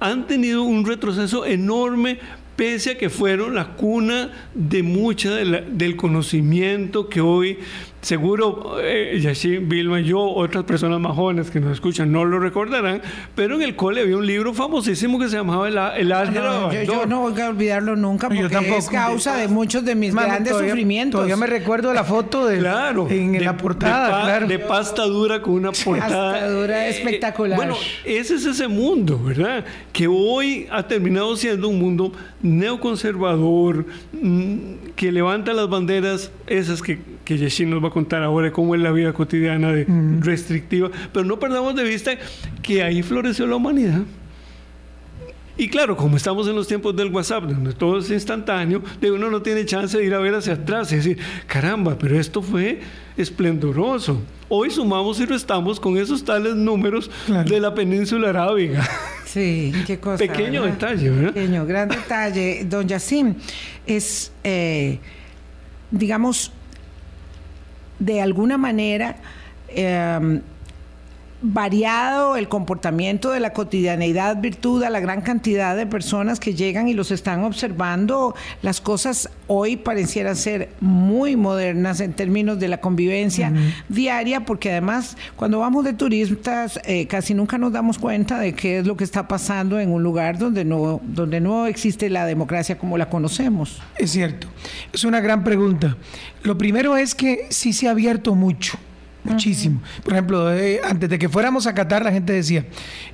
[0.00, 2.18] han tenido un retroceso enorme
[2.56, 7.58] pese a que fueron la cuna de mucha del conocimiento que hoy
[8.02, 13.02] Seguro eh, Yashin, Vilma, yo, otras personas más jóvenes que nos escuchan no lo recordarán,
[13.34, 17.04] pero en el cole había un libro famosísimo que se llamaba El, el álgebra yo,
[17.06, 21.18] no voy a olvidarlo nunca porque es causa de muchos de mis grandes sufrimientos.
[21.18, 24.40] Todavía me recuerdo la foto de, claro, en la portada.
[24.40, 26.32] De, pasta dura con una portada.
[26.32, 27.56] Pasta dura eh, espectacular.
[27.56, 29.64] bueno, ese es ese mundo, ¿verdad?
[29.92, 34.58] Que hoy ha terminado siendo un mundo neoconservador, mm,
[34.96, 38.80] que levanta las banderas esas que, que Yashin nos va a contar ahora cómo es
[38.80, 39.86] la vida cotidiana de
[40.20, 42.12] restrictiva, pero no perdamos de vista
[42.62, 44.02] que ahí floreció la humanidad.
[45.60, 49.30] Y claro, como estamos en los tiempos del WhatsApp, donde todo es instantáneo, de uno
[49.30, 52.80] no tiene chance de ir a ver hacia atrás y decir, caramba, pero esto fue
[53.18, 54.22] esplendoroso.
[54.48, 57.10] Hoy sumamos y restamos con esos tales números
[57.44, 58.88] de la península arábiga.
[59.26, 60.16] Sí, qué cosa.
[60.16, 61.34] Pequeño detalle, ¿verdad?
[61.34, 62.64] Pequeño, gran detalle.
[62.64, 63.34] Don Yacim,
[63.86, 64.98] es, eh,
[65.90, 66.52] digamos,
[68.00, 69.14] de alguna manera
[69.68, 70.42] em,
[71.42, 76.88] variado el comportamiento de la cotidianeidad virtud a la gran cantidad de personas que llegan
[76.88, 78.34] y los están observando.
[78.62, 83.52] Las cosas hoy parecieran ser muy modernas en términos de la convivencia
[83.88, 88.78] diaria, porque además cuando vamos de turistas eh, casi nunca nos damos cuenta de qué
[88.78, 92.78] es lo que está pasando en un lugar donde no, donde no existe la democracia
[92.78, 93.80] como la conocemos.
[93.96, 94.46] Es cierto,
[94.92, 95.96] es una gran pregunta.
[96.42, 98.78] Lo primero es que sí se ha abierto mucho
[99.24, 99.80] Muchísimo.
[100.02, 102.66] Por ejemplo, eh, antes de que fuéramos a Qatar, la gente decía,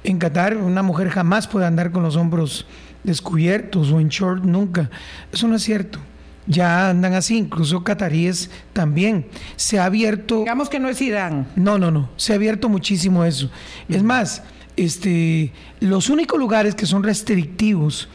[0.04, 2.66] en Qatar una mujer jamás puede andar con los hombros
[3.02, 4.90] descubiertos o en short, nunca.
[5.32, 5.98] Eso no es cierto.
[6.46, 9.26] Ya andan así, incluso cataríes también.
[9.56, 10.40] Se ha abierto...
[10.40, 11.48] Digamos que no es Irán.
[11.56, 12.08] No, no, no.
[12.16, 13.50] Se ha abierto muchísimo eso.
[13.88, 14.44] Es más,
[14.76, 18.08] este, los únicos lugares que son restrictivos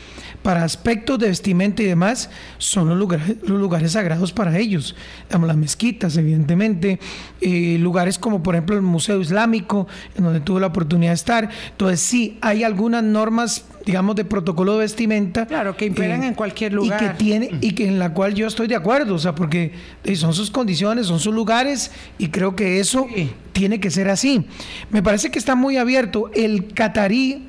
[0.43, 4.95] para aspectos de vestimenta y demás, son los lugares, los lugares sagrados para ellos.
[5.29, 6.99] las mezquitas, evidentemente,
[7.41, 11.49] eh, lugares como por ejemplo el Museo Islámico, en donde tuve la oportunidad de estar.
[11.71, 15.47] Entonces sí, hay algunas normas digamos, de protocolo de vestimenta.
[15.47, 17.01] Claro, que imperan eh, en cualquier lugar.
[17.01, 19.71] Y que tiene, y que en la cual yo estoy de acuerdo, o sea, porque
[20.03, 23.07] eh, son sus condiciones, son sus lugares, y creo que eso
[23.53, 24.45] tiene que ser así.
[24.91, 26.29] Me parece que está muy abierto.
[26.35, 27.47] El catarí,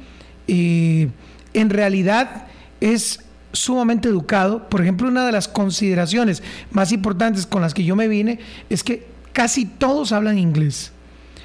[0.49, 2.47] en realidad,
[2.83, 3.21] es
[3.53, 4.69] sumamente educado.
[4.69, 6.43] Por ejemplo, una de las consideraciones
[6.73, 10.93] más importantes con las que yo me vine es que casi todos hablan inglés.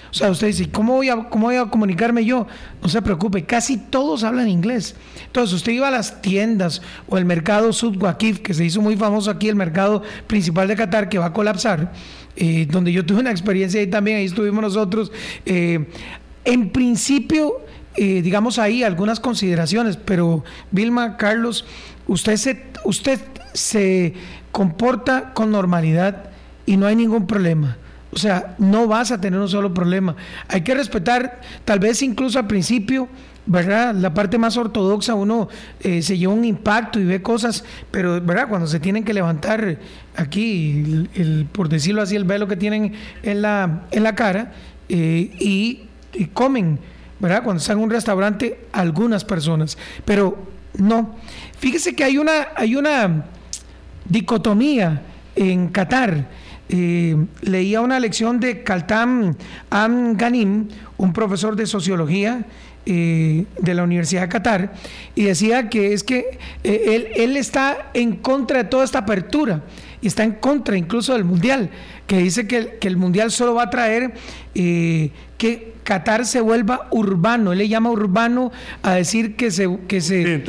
[0.09, 2.47] O sea, usted dice, ¿cómo voy, a, ¿cómo voy a comunicarme yo?
[2.81, 4.95] No se preocupe, casi todos hablan inglés.
[5.25, 7.97] Entonces, usted iba a las tiendas o el mercado Sud
[8.41, 11.91] que se hizo muy famoso aquí, el mercado principal de Qatar, que va a colapsar,
[12.35, 15.11] eh, donde yo tuve una experiencia ahí también, ahí estuvimos nosotros.
[15.45, 15.85] Eh,
[16.45, 17.66] en principio,
[17.97, 21.65] digamos ahí algunas consideraciones, pero Vilma, Carlos,
[22.07, 23.19] usted se, usted
[23.53, 24.13] se
[24.51, 26.29] comporta con normalidad
[26.65, 27.77] y no hay ningún problema.
[28.11, 30.15] O sea, no vas a tener un solo problema.
[30.47, 33.07] Hay que respetar, tal vez incluso al principio,
[33.45, 33.93] ¿verdad?
[33.95, 38.47] La parte más ortodoxa, uno eh, se lleva un impacto y ve cosas, pero, ¿verdad?
[38.49, 39.79] Cuando se tienen que levantar
[40.15, 44.53] aquí, el, por decirlo así, el velo que tienen en la, en la cara
[44.89, 45.83] eh, y,
[46.13, 46.79] y comen
[47.19, 47.43] ¿verdad?
[47.43, 50.37] Cuando están en un restaurante, algunas personas, pero
[50.77, 51.15] no.
[51.59, 53.25] Fíjese que hay una, hay una
[54.05, 55.01] dicotomía
[55.35, 56.27] en Qatar.
[56.69, 59.35] Eh, leía una lección de Kaltam
[59.69, 62.45] Am Ghanim, un profesor de sociología
[62.85, 64.73] eh, de la Universidad de Qatar,
[65.15, 69.63] y decía que es que eh, él, él está en contra de toda esta apertura
[70.01, 71.69] y está en contra incluso del Mundial,
[72.05, 74.13] que dice que, que el Mundial solo va a traer
[74.53, 77.53] que Qatar se vuelva urbano.
[77.53, 78.51] Él le llama urbano
[78.83, 80.43] a decir que se, que se,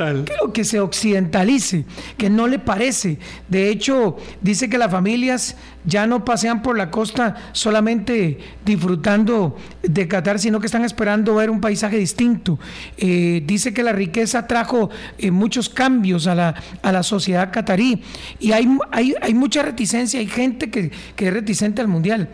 [0.53, 1.85] que se occidentalice,
[2.17, 3.19] que no le parece.
[3.47, 10.09] De hecho, dice que las familias ya no pasean por la costa solamente disfrutando de
[10.09, 12.59] Qatar, sino que están esperando ver un paisaje distinto.
[12.97, 18.03] Eh, dice que la riqueza trajo eh, muchos cambios a la, a la sociedad catarí
[18.41, 22.27] y hay, hay, hay mucha reticencia, hay gente que, que es reticente al mundial.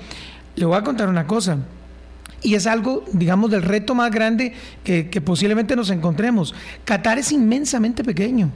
[0.55, 1.59] Le voy a contar una cosa
[2.45, 4.53] y es algo, digamos, del reto más grande
[4.83, 6.53] que, posiblemente nos encontremos.
[6.85, 8.51] Qatar es inmensamente pequeño.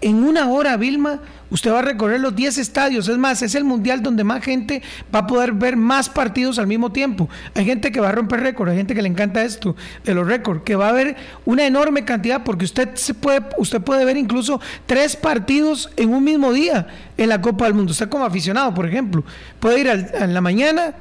[0.00, 3.06] En una hora, Vilma, usted va a recorrer los 10 estadios.
[3.06, 4.82] Es más, es el mundial donde más gente
[5.14, 7.28] va a poder ver más partidos al mismo tiempo.
[7.54, 10.26] Hay gente que va a romper récords, hay gente que le encanta esto de los
[10.26, 11.14] récords, que va a haber
[11.44, 16.24] una enorme cantidad, porque usted, se puede, usted puede ver incluso tres partidos en un
[16.24, 17.92] mismo día en la Copa del Mundo.
[17.92, 19.22] Usted como aficionado, por ejemplo,
[19.60, 20.92] puede ir en la mañana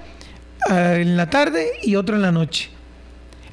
[0.67, 2.69] en la tarde y otro en la noche.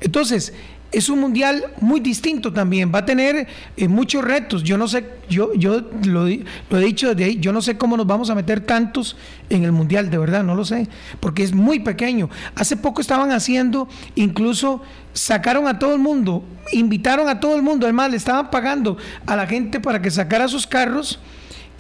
[0.01, 0.53] Entonces,
[0.93, 4.63] es un mundial muy distinto también, va a tener eh, muchos retos.
[4.63, 7.97] Yo no sé, yo, yo lo, lo, he dicho desde ahí, yo no sé cómo
[7.97, 9.17] nos vamos a meter tantos
[9.49, 12.29] en el mundial, de verdad, no lo sé, porque es muy pequeño.
[12.55, 14.83] Hace poco estaban haciendo, incluso
[15.15, 19.35] sacaron a todo el mundo, invitaron a todo el mundo, además le estaban pagando a
[19.35, 21.19] la gente para que sacara sus carros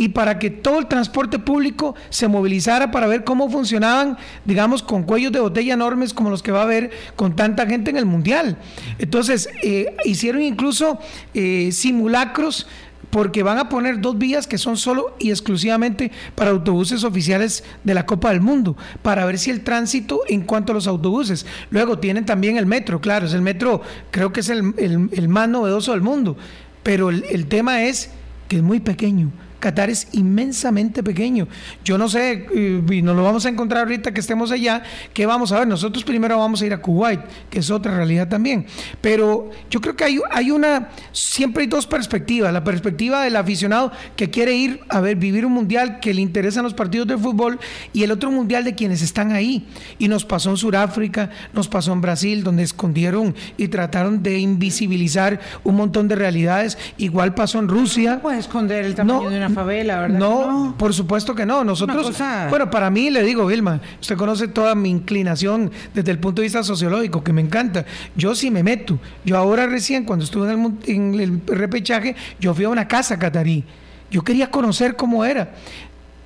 [0.02, 5.04] y para que todo el transporte público se movilizara para ver cómo funcionaban, digamos, con
[5.04, 8.04] cuellos de botella enormes como los que va a haber con tanta gente en el
[8.04, 8.58] Mundial.
[8.98, 10.98] Entonces, eh, hicieron incluso
[11.34, 12.66] eh, simulacros
[13.10, 17.94] porque van a poner dos vías que son solo y exclusivamente para autobuses oficiales de
[17.94, 21.46] la Copa del Mundo, para ver si el tránsito en cuanto a los autobuses.
[21.70, 25.92] Luego tienen también el metro, claro, es el metro, creo que es el, más novedoso
[25.92, 26.36] del mundo,
[26.82, 28.10] pero el tema es
[28.48, 29.30] que es muy pequeño
[29.62, 31.46] Qatar es inmensamente pequeño.
[31.84, 32.46] Yo no sé,
[32.90, 34.82] y nos lo vamos a encontrar ahorita que estemos allá,
[35.14, 35.68] que vamos a ver.
[35.68, 38.66] Nosotros primero vamos a ir a Kuwait, que es otra realidad también.
[39.00, 42.52] Pero yo creo que hay, hay una, siempre hay dos perspectivas.
[42.52, 46.64] La perspectiva del aficionado que quiere ir a ver, vivir un mundial, que le interesan
[46.64, 47.60] los partidos de fútbol,
[47.92, 49.68] y el otro mundial de quienes están ahí.
[50.00, 55.38] Y nos pasó en Sudáfrica, nos pasó en Brasil, donde escondieron y trataron de invisibilizar
[55.62, 56.76] un montón de realidades.
[56.98, 58.16] Igual pasó en Rusia.
[58.16, 60.18] No puede esconder el tamaño de una favela, ¿verdad?
[60.18, 61.64] No, por supuesto que no.
[61.64, 62.16] Nosotros,
[62.50, 66.46] bueno, para mí le digo, Vilma, usted conoce toda mi inclinación desde el punto de
[66.46, 67.84] vista sociológico, que me encanta.
[68.16, 68.98] Yo sí me meto.
[69.24, 73.18] Yo ahora recién, cuando estuve en el, en el repechaje, yo fui a una casa
[73.18, 73.64] catarí.
[74.10, 75.54] Yo quería conocer cómo era,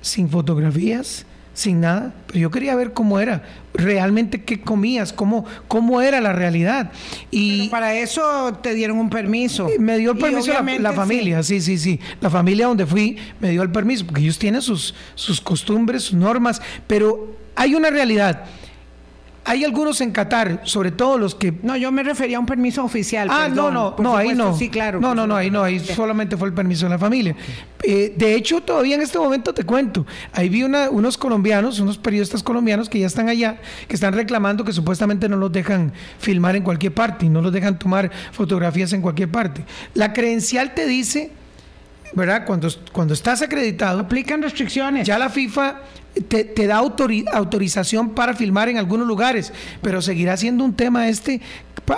[0.01, 1.25] sin fotografías,
[1.57, 3.41] sin nada, pero yo quería ver cómo era,
[3.73, 6.91] realmente qué comías, cómo, cómo era la realidad.
[7.31, 9.67] Y para eso te dieron un permiso.
[9.79, 11.59] Me dio el permiso la, familia, sí.
[11.59, 15.41] sí, sí, La familia donde fui me dio el permiso, porque ellos tienen sus, sus
[15.41, 18.43] costumbres, sus normas, pero hay una realidad.
[19.49, 21.53] Hay algunos en Qatar, sobre todo los que...
[21.63, 23.29] No, yo me refería a un permiso oficial.
[23.31, 24.53] Ah, no, no, no, ahí no.
[24.57, 24.99] Sí, claro.
[24.99, 27.33] No, no, no, ahí no, ahí solamente fue el permiso de la familia.
[27.81, 32.43] Eh, de hecho, todavía en este momento te cuento, ahí vi unos colombianos, unos periodistas
[32.43, 36.63] colombianos que ya están allá, que están reclamando que supuestamente no los dejan filmar en
[36.63, 39.63] cualquier parte y no los dejan tomar fotografías en cualquier parte.
[39.93, 41.31] La credencial te dice...
[42.13, 42.45] ¿verdad?
[42.45, 43.99] Cuando, cuando estás acreditado.
[43.99, 45.05] Aplican restricciones.
[45.05, 45.81] Ya la FIFA
[46.21, 51.41] te, da autorización para filmar en algunos lugares, pero seguirá siendo un tema este,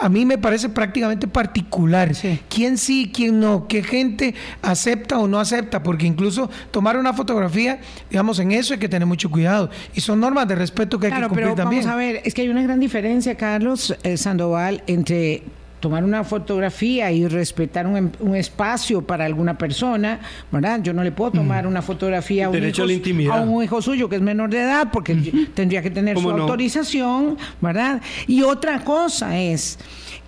[0.02, 2.12] a mí me parece prácticamente particular.
[2.48, 3.68] ¿Quién sí, quién no?
[3.68, 5.82] ¿Qué gente acepta o no acepta?
[5.82, 9.70] Porque incluso tomar una fotografía, digamos, en eso hay que tener mucho cuidado.
[9.96, 11.84] Y son normas de respeto que hay que cumplir pero también.
[11.84, 15.44] Vamos a ver, es que hay una gran diferencia, Carlos eh, Sandoval, entre
[15.80, 20.20] tomar una fotografía y respetar un, un, espacio para alguna persona,
[20.52, 20.82] ¿verdad?
[20.82, 24.18] Yo no le puedo tomar una fotografía a un, hijo, a, un, hijo, suyo que
[24.18, 25.16] es menor de edad porque
[25.54, 28.02] tendría que tener su autorización, ¿verdad?
[28.28, 29.80] Y otra cosa es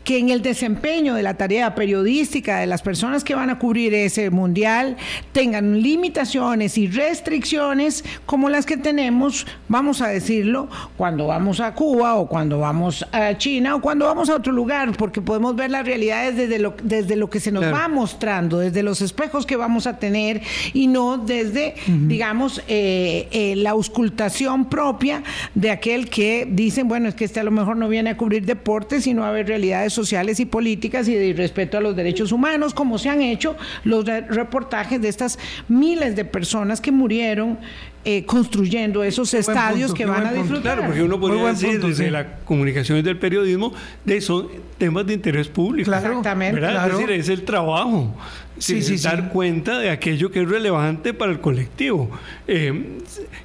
[0.04, 3.93] que en el desempeño de la tarea periodística de las personas que van a cubrir
[3.93, 4.97] ese mundial
[5.32, 12.16] tengan limitaciones y restricciones como las que tenemos, vamos a decirlo, cuando vamos a Cuba
[12.16, 15.86] o cuando vamos a China o cuando vamos a otro lugar, porque podemos ver las
[15.86, 19.88] realidades desde lo, desde lo que se nos va mostrando, desde los espejos que vamos
[19.88, 20.41] a tener
[20.74, 25.24] y no desde, digamos, eh, eh, la auscultación propia
[25.54, 28.45] de aquel que dicen, bueno, es que este a lo mejor no viene a cubrir
[28.45, 32.74] deportes, sino a ver realidades sociales y políticas y de respeto a los derechos humanos,
[32.74, 37.58] como se han hecho los reportajes de estas miles de personas que murieron
[38.04, 40.62] eh, construyendo esos estadios que van a disfrutar.
[40.74, 43.74] Claro, porque uno podría decir desde la comunicación y del periodismo,
[44.06, 44.48] de son
[44.80, 45.86] temas de interés público.
[45.86, 46.66] Claro, Exactamente.
[46.66, 48.16] Es decir, es el trabajo.
[48.62, 52.12] Sí, sí, dar cuenta de aquello que es relevante para el colectivo.
[52.47, 52.99] Eh,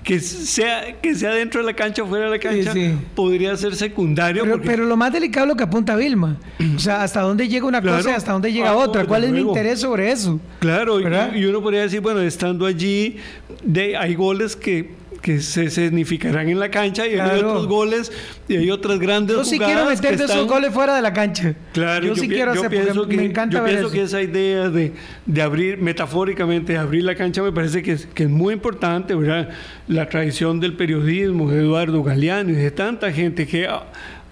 [0.05, 2.75] que, sea, que sea dentro de la cancha o fuera de la cancha
[3.15, 4.45] podría ser secundario.
[4.63, 6.37] Pero, lo más delicado es lo que apunta Vilma.
[6.77, 9.07] O sea, hasta dónde llega una cosa y hasta dónde llega ah, otra.
[9.07, 10.39] ¿Cuál es mi interés sobre eso?
[10.61, 13.17] Claro, y, uno podría decir, bueno, estando allí,
[13.65, 14.91] de, hay goles que
[15.27, 18.13] que se significarán en la cancha y hay otros goles
[18.47, 21.53] y hay otras grandes yo sí quiero meter de esos goles fuera de la cancha.
[21.73, 24.93] Claro yo, sí quiero hacer pienso que, me encanta yo pienso que esa idea de,
[25.27, 29.17] de, abrir metafóricamente de abrir la cancha me parece que es, que es muy importante
[29.17, 29.49] ¿verdad?
[29.89, 33.83] la tradición del periodismo de Eduardo Galeano y de tanta gente que ah,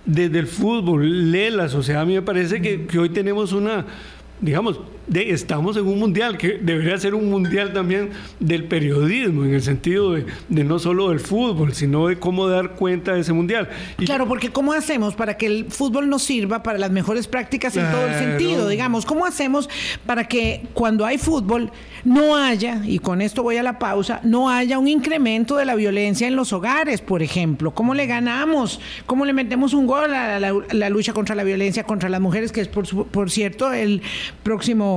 [0.07, 3.85] desde el fútbol lee la sociedad a mí me parece que, que hoy tenemos una
[4.41, 9.55] digamos, de, estamos en un mundial, que debería ser un mundial también del periodismo, en
[9.55, 13.69] el sentido de, no solo del fútbol, sino de cómo dar cuenta de ese mundial.
[13.99, 17.91] claro, porque ¿cómo hacemos para que el fútbol nos sirva para las mejores prácticas en
[17.91, 18.69] todo el sentido?
[18.69, 19.69] Digamos, ¿cómo hacemos
[20.07, 21.71] para que cuando hay fútbol
[22.05, 25.75] no haya, y con esto voy a la pausa, no haya un incremento de la
[25.75, 27.75] violencia en los hogares, por ejemplo?
[27.75, 28.81] ¿Cómo le ganamos?
[29.07, 32.61] ¿Cómo le metemos un gol a la, lucha contra la violencia contra las mujeres, que
[32.61, 34.03] es, por, por cierto, el
[34.43, 34.94] próximo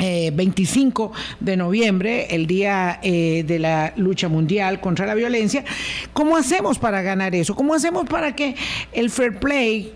[0.00, 5.64] 25 eh, de noviembre, el Día eh, de la Lucha Mundial contra la Violencia.
[6.12, 7.54] ¿Cómo hacemos para ganar eso?
[7.54, 8.54] ¿Cómo hacemos para que
[8.92, 9.92] el fair play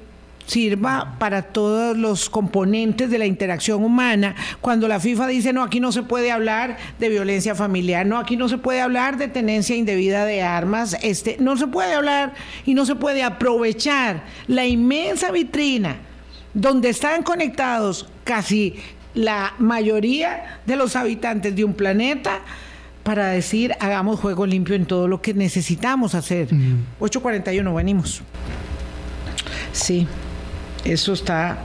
[0.47, 4.35] sirva para todos los componentes de la interacción humana.
[4.61, 8.37] Cuando la FIFA dice, no, aquí no se puede hablar de violencia familiar, no, aquí
[8.37, 12.35] no se puede hablar de tenencia indebida de armas, este, no se puede hablar
[12.67, 15.97] y no se puede aprovechar la inmensa vitrina
[16.53, 18.77] donde están conectados casi
[19.15, 22.41] la mayoría de los habitantes de un planeta
[23.03, 26.49] para decir hagamos juego limpio en todo lo que necesitamos hacer.
[27.01, 28.23] 8.41, venimos.
[29.73, 30.07] Sí,
[30.85, 31.59] eso está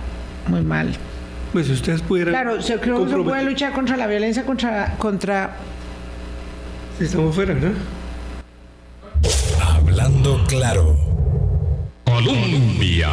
[0.47, 0.95] muy mal.
[1.54, 2.34] Pues ustedes pudieran...
[2.34, 5.56] Claro, creo que se puede luchar contra la violencia contra, contra
[7.00, 7.72] Estamos fuera, ¿no?
[9.64, 10.97] Hablando claro.
[12.04, 13.10] Colombia.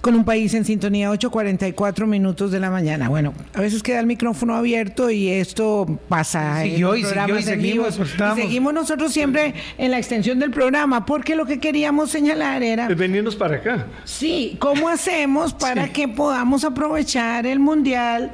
[0.00, 3.10] Con un país en sintonía, 8.44 minutos de la mañana.
[3.10, 6.62] Bueno, a veces queda el micrófono abierto y esto pasa.
[6.62, 11.36] Siguió y siguió y seguimos, y seguimos nosotros siempre en la extensión del programa, porque
[11.36, 12.88] lo que queríamos señalar era...
[12.88, 13.86] venirnos para acá.
[14.04, 18.32] Sí, ¿cómo hacemos para que podamos aprovechar el Mundial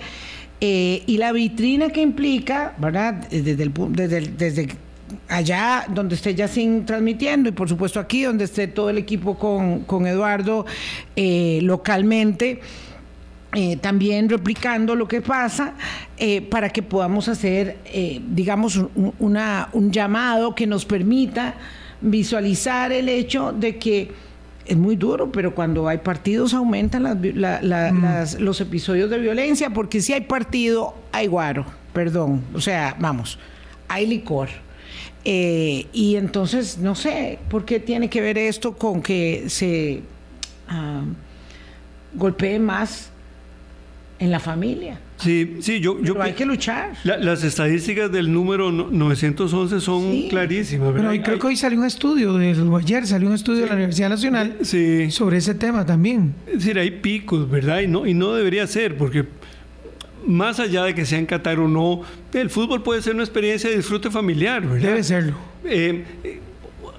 [0.60, 3.14] eh, y la vitrina que implica, ¿verdad?
[3.28, 4.85] Desde, el, desde, desde
[5.28, 9.38] allá donde esté ya sin transmitiendo y por supuesto aquí donde esté todo el equipo
[9.38, 10.66] con, Eduardo
[11.14, 12.60] eh, localmente.
[13.54, 15.74] Eh, también replicando lo que pasa
[16.18, 17.78] eh, para que podamos hacer,
[18.28, 21.54] digamos, un, una, un llamado que nos permita
[22.02, 24.10] visualizar el hecho de que
[24.66, 28.40] es muy duro, pero cuando hay partidos aumentan mm.
[28.40, 33.38] los episodios de violencia, porque si hay partido, hay guaro, perdón, o sea, vamos,
[33.88, 34.48] hay licor.
[35.28, 40.02] Eh, y entonces, no sé, ¿por qué tiene que ver esto con que se
[40.68, 41.02] ah,
[42.14, 43.10] golpee más
[44.20, 45.00] en la familia?
[45.16, 46.00] Sí, sí, yo...
[46.00, 46.92] yo hay que luchar.
[47.02, 50.92] las estadísticas del número 911 son clarísimas.
[50.94, 54.10] Pero creo que hoy salió un estudio, de, ayer salió un estudio de la Universidad
[54.10, 54.58] Nacional
[55.10, 56.36] sobre ese tema también.
[56.46, 57.80] Es decir, hay picos, ¿verdad?
[57.80, 59.26] Y no, y no debería ser, porque
[60.26, 62.02] más allá de que sea en Qatar o no,
[62.32, 64.88] el fútbol puede ser una experiencia de disfrute familiar, ¿verdad?
[64.88, 65.34] Debe serlo.
[65.64, 66.04] Eh,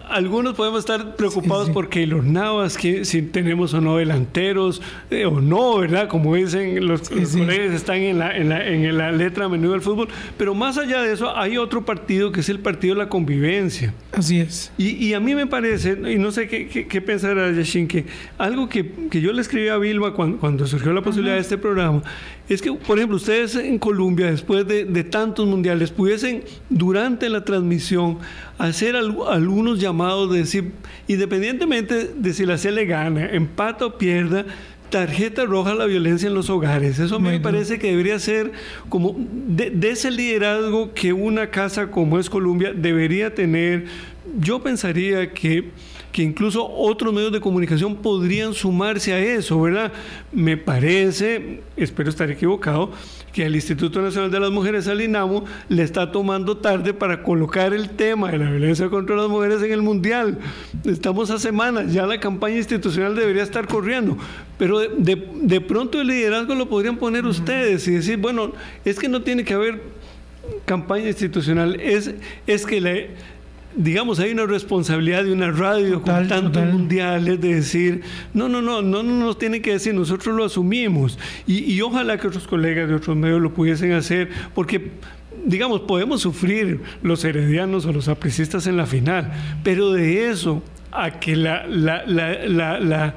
[0.09, 5.41] algunos podemos estar preocupados porque los Navas, que si tenemos o no delanteros eh, o
[5.41, 6.07] no, ¿verdad?
[6.07, 10.07] Como dicen los, colegas, están en la, en, la, en la letra menú del fútbol.
[10.37, 13.93] Pero más allá de eso, hay otro partido que es el partido de la convivencia.
[14.13, 14.71] Así es.
[14.77, 18.05] Y, y a mí me parece, y no sé qué, qué, qué pensará Yashin, que
[18.37, 21.57] algo que, que, yo le escribí a Vilma cuando, cuando surgió la posibilidad de este
[21.57, 22.01] programa,
[22.49, 27.43] es que, por ejemplo, ustedes en Colombia, después de, de tantos mundiales, pudiesen durante la
[27.43, 28.19] transmisión
[28.57, 30.71] hacer algunos llamados de decir,
[31.07, 34.45] independientemente de si la C le gana, empata o pierda,
[34.89, 36.99] tarjeta roja a la violencia en los hogares.
[36.99, 38.51] Eso me parece que debería ser
[38.89, 43.85] como de, ese liderazgo que una casa como es Colombia debería tener.
[44.39, 45.71] Yo pensaría que
[46.17, 49.93] que incluso otros medios de comunicación podrían sumarse a eso, ¿verdad?
[50.31, 52.91] Me parece, espero estar equivocado,
[53.31, 57.71] que el Instituto Nacional de las Mujeres, al INAMO, le está tomando tarde para colocar
[57.71, 60.39] el tema de la violencia contra las mujeres en el Mundial.
[60.85, 64.17] Estamos a semanas, ya la campaña institucional debería estar corriendo,
[64.57, 68.53] pero de, pronto el liderazgo lo podrían poner ustedes y decir, bueno,
[68.85, 69.83] es que no tiene que haber
[70.65, 72.15] campaña institucional, es,
[72.47, 73.36] es que le
[73.77, 78.01] digamos, hay una responsabilidad de una radio con tantos mundiales de decir,
[78.33, 81.17] no, no, no, no, no nos tiene que decir, nosotros lo asumimos.
[81.45, 84.91] Y, ojalá que otros colegas de otros medios lo pudiesen hacer, porque
[85.45, 89.31] digamos, podemos sufrir los heredianos o los aprecistas en la final,
[89.63, 93.15] pero de eso a que la, la, la,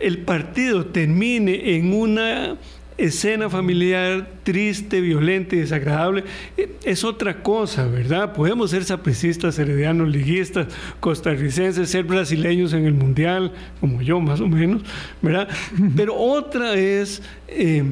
[0.00, 2.56] el partido termine en una
[3.00, 6.24] escena familiar triste, violenta y desagradable,
[6.56, 8.34] eh, es otra cosa, ¿verdad?
[8.34, 10.68] Podemos ser sapricistas, heredianos, liguistas,
[11.00, 14.82] costarricenses, ser brasileños en el Mundial, como yo más o menos,
[15.22, 15.48] ¿verdad?
[15.96, 17.84] Pero otra es eh,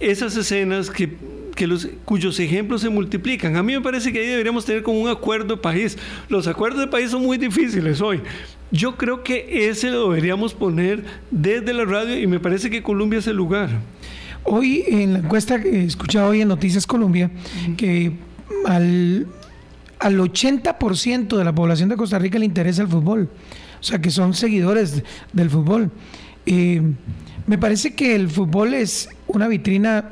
[0.00, 1.16] esas escenas que,
[1.54, 3.56] que los, cuyos ejemplos se multiplican.
[3.56, 5.96] A mí me parece que ahí deberíamos tener como un acuerdo de país.
[6.28, 8.20] Los acuerdos de país son muy difíciles hoy.
[8.70, 13.20] Yo creo que ese lo deberíamos poner desde la radio y me parece que Colombia
[13.20, 13.70] es el lugar.
[14.44, 17.30] Hoy en la encuesta que he escuchado hoy en Noticias Colombia,
[17.76, 18.12] que
[18.66, 19.26] al,
[19.98, 23.30] al 80% de la población de Costa Rica le interesa el fútbol,
[23.80, 25.90] o sea que son seguidores del fútbol.
[26.46, 26.82] Eh,
[27.46, 30.10] me parece que el fútbol es una vitrina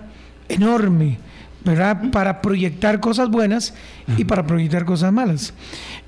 [0.49, 1.19] enorme,
[1.65, 2.11] ¿verdad?
[2.11, 3.75] Para proyectar cosas buenas
[4.17, 5.55] y para proyectar cosas malas.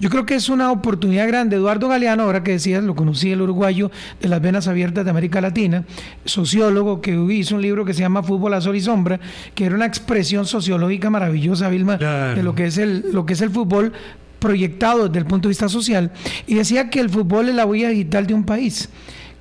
[0.01, 1.57] Yo creo que es una oportunidad grande.
[1.57, 3.91] Eduardo Galeano, ahora que decías, lo conocí, el uruguayo
[4.21, 5.85] de las venas abiertas de América Latina,
[6.25, 9.21] sociólogo que hizo un libro que se llama Fútbol a Sol y Sombra,
[9.55, 13.41] que era una expresión sociológica maravillosa, Vilma, de lo que es el, lo que es
[13.41, 13.93] el fútbol
[14.41, 16.11] proyectado desde el punto de vista social,
[16.47, 18.91] y decía que el fútbol es la huella digital de un país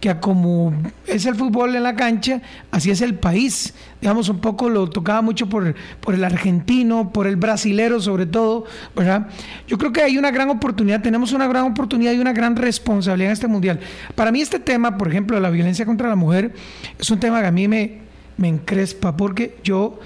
[0.03, 0.73] que como
[1.07, 2.41] es el fútbol en la cancha,
[2.71, 3.73] así es el país.
[4.03, 8.65] Digamos, un poco lo tocaba mucho por, por el argentino, por el brasilero sobre todo,
[8.93, 9.29] ¿verdad?
[9.65, 13.29] Yo creo que hay una gran oportunidad, tenemos una gran oportunidad y una gran responsabilidad
[13.29, 13.79] en este mundial.
[14.13, 16.53] Para mí este tema, por ejemplo, la violencia contra la mujer,
[16.99, 17.99] es un tema que a mí me,
[18.35, 20.01] me encrespa porque yo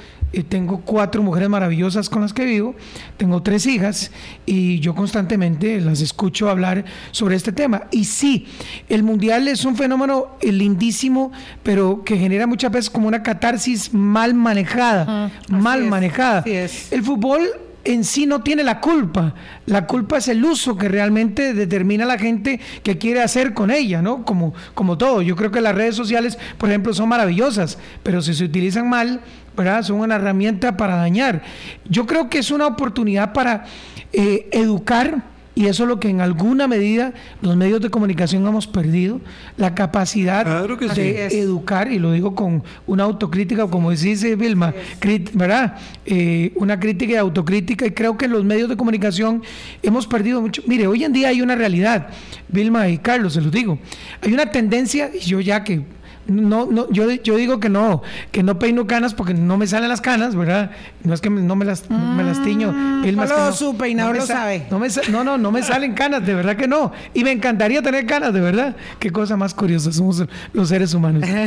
[0.49, 2.75] tengo cuatro mujeres maravillosas con las que vivo,
[3.17, 4.11] tengo tres hijas
[4.45, 7.84] y yo constantemente las escucho hablar sobre este tema.
[7.91, 8.45] Y sí,
[8.89, 11.32] el mundial es un fenómeno lindísimo,
[11.63, 16.43] pero que genera muchas veces como una catarsis mal manejada, mal manejada.
[16.45, 17.47] El fútbol
[17.88, 19.34] en sí no tiene la culpa.
[19.65, 24.01] La culpa es el uso que realmente determina la gente que quiere hacer con ella,
[24.01, 24.25] ¿no?
[24.25, 25.21] Como, como todo.
[25.21, 29.21] Yo creo que las redes sociales, por ejemplo, son maravillosas, pero si se utilizan mal,
[29.57, 29.83] ¿verdad?
[29.83, 31.41] Son una herramienta para dañar.
[31.89, 33.65] Yo creo que es una oportunidad para
[34.13, 35.23] eh, educar
[35.57, 39.19] y eso es lo que en alguna medida los medios de comunicación hemos perdido,
[39.57, 44.75] la capacidad de educar, y lo digo con una autocrítica, como dice Vilma,
[45.33, 45.77] ¿verdad?
[46.05, 49.41] Eh, una crítica y autocrítica, y creo que los medios de comunicación
[49.81, 50.61] hemos perdido mucho.
[50.67, 52.09] Mire, hoy en día hay una realidad,
[52.49, 53.79] Vilma y Carlos, se los digo,
[54.21, 55.81] hay una tendencia, y yo ya que
[56.28, 58.01] no, no, yo, yo digo que no,
[58.32, 60.71] que no peino canas porque no me salen las canas, ¿verdad?
[61.03, 62.71] No es que no me las, me las tiño.
[62.71, 64.65] Mm, no, su peinador lo sabe.
[64.69, 66.91] No, me, no, no, no me salen canas, de verdad que no.
[67.13, 68.75] Y me encantaría tener canas, de verdad.
[68.99, 70.23] Qué cosa más curiosa somos
[70.53, 71.23] los seres humanos.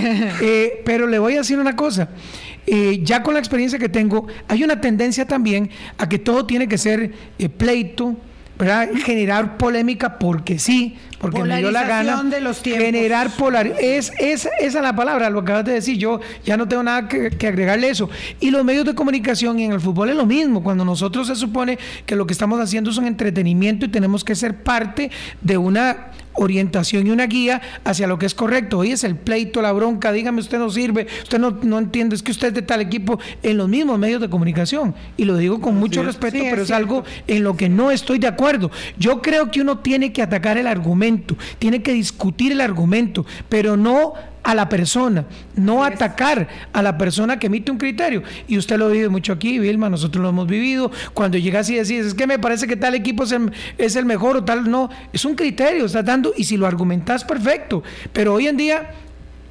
[0.43, 2.09] Eh, pero le voy a decir una cosa.
[2.66, 6.68] Eh, ya con la experiencia que tengo, hay una tendencia también a que todo tiene
[6.68, 8.16] que ser eh, pleito,
[9.05, 12.23] generar polémica porque sí, porque me dio la gana.
[12.25, 15.99] De los generar polar es, es, esa es la palabra, lo que acabas de decir.
[15.99, 18.09] Yo ya no tengo nada que, que, agregarle eso.
[18.41, 20.62] Y los medios de comunicación y en el fútbol es lo mismo.
[20.62, 24.35] Cuando nosotros se supone que lo que estamos haciendo es un entretenimiento y tenemos que
[24.35, 25.11] ser parte
[25.43, 28.79] de una orientación y una guía hacia lo que es correcto.
[28.79, 32.23] Hoy es el pleito, la bronca, dígame, usted no sirve, usted no, no entiende, es
[32.23, 34.95] que usted es de tal equipo en los mismos medios de comunicación.
[35.16, 38.27] Y lo digo con mucho respeto, pero es, algo en lo que no estoy de
[38.27, 38.71] acuerdo.
[38.99, 41.09] Yo creo que uno tiene que atacar el argumento,
[41.58, 47.38] tiene que discutir el argumento, pero no a la persona, no atacar a la persona
[47.38, 48.22] que emite un criterio.
[48.48, 50.90] Y usted lo vive mucho aquí, Vilma, nosotros lo hemos vivido.
[51.12, 54.44] Cuando llegas y decís, es que me parece que tal equipo es el, mejor o
[54.44, 57.82] tal, no, es un criterio, estás dando, y si lo argumentas, perfecto.
[58.12, 58.90] Pero hoy en día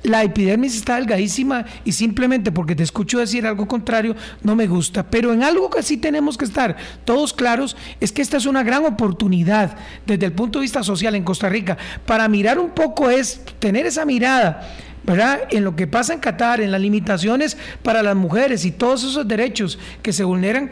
[0.03, 5.03] la epidermis está delgadísima y simplemente porque te escucho decir algo contrario no me gusta.
[5.03, 6.75] Pero en algo que sí tenemos que estar
[7.05, 11.15] todos claros es que esta es una gran oportunidad desde el punto de vista social
[11.15, 14.67] en Costa Rica para mirar un poco es tener esa mirada.
[15.01, 15.39] ¿verdad?
[15.49, 19.27] En lo que pasa en Qatar, en las limitaciones para las mujeres y todos esos
[19.27, 20.71] derechos que se vulneran,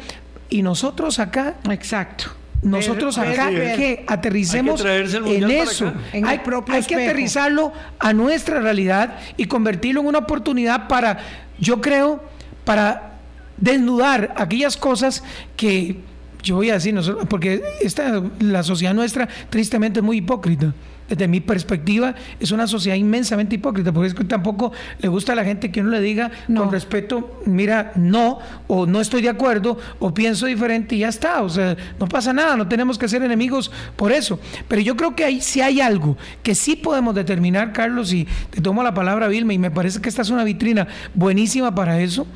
[0.49, 1.55] y nosotros acá.
[1.71, 2.31] Exacto
[2.61, 5.93] nosotros acá que aterricemos en eso.
[6.11, 6.39] hay,
[6.87, 11.19] que aterrizarlo a nuestra realidad y convertirlo en una oportunidad para,
[11.59, 12.23] yo creo,
[12.65, 13.19] para
[13.57, 15.23] desnudar aquellas cosas
[15.55, 15.97] que
[16.43, 16.95] yo voy a decir,
[17.29, 20.73] porque esta, la sociedad nuestra tristemente es muy hipócrita
[21.07, 25.35] desde mi perspectiva, es una sociedad inmensamente hipócrita, porque es que tampoco le gusta a
[25.35, 29.77] la gente que uno le diga con respeto, mira, no, o no estoy de acuerdo,
[29.99, 31.41] o pienso diferente y ya está.
[31.43, 34.39] O sea, no pasa nada, no tenemos que ser enemigos por eso.
[34.67, 38.61] Pero yo creo que ahí sí hay algo que sí podemos determinar, Carlos, y te
[38.61, 42.27] tomo la palabra, Vilma, y me parece que esta es una vitrina buenísima para eso,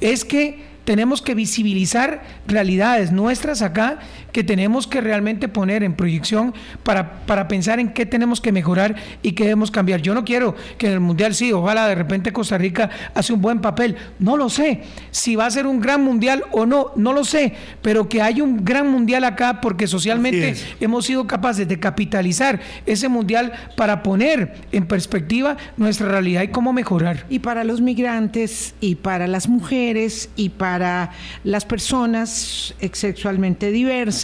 [0.00, 3.98] es que tenemos que visibilizar realidades nuestras acá
[4.34, 8.96] que tenemos que realmente poner en proyección para, para pensar en qué tenemos que mejorar
[9.22, 10.02] y qué debemos cambiar.
[10.02, 13.40] Yo no quiero que en el Mundial sí, ojalá de repente Costa Rica hace un
[13.40, 13.94] buen papel.
[14.18, 14.82] No lo sé.
[15.12, 17.54] Si va a ser un gran Mundial o no, no lo sé.
[17.80, 23.08] Pero que haya un gran Mundial acá porque socialmente hemos sido capaces de capitalizar ese
[23.08, 27.24] Mundial para poner en perspectiva nuestra realidad y cómo mejorar.
[27.30, 31.12] Y para los migrantes y para las mujeres y para
[31.44, 34.23] las personas sexualmente diversas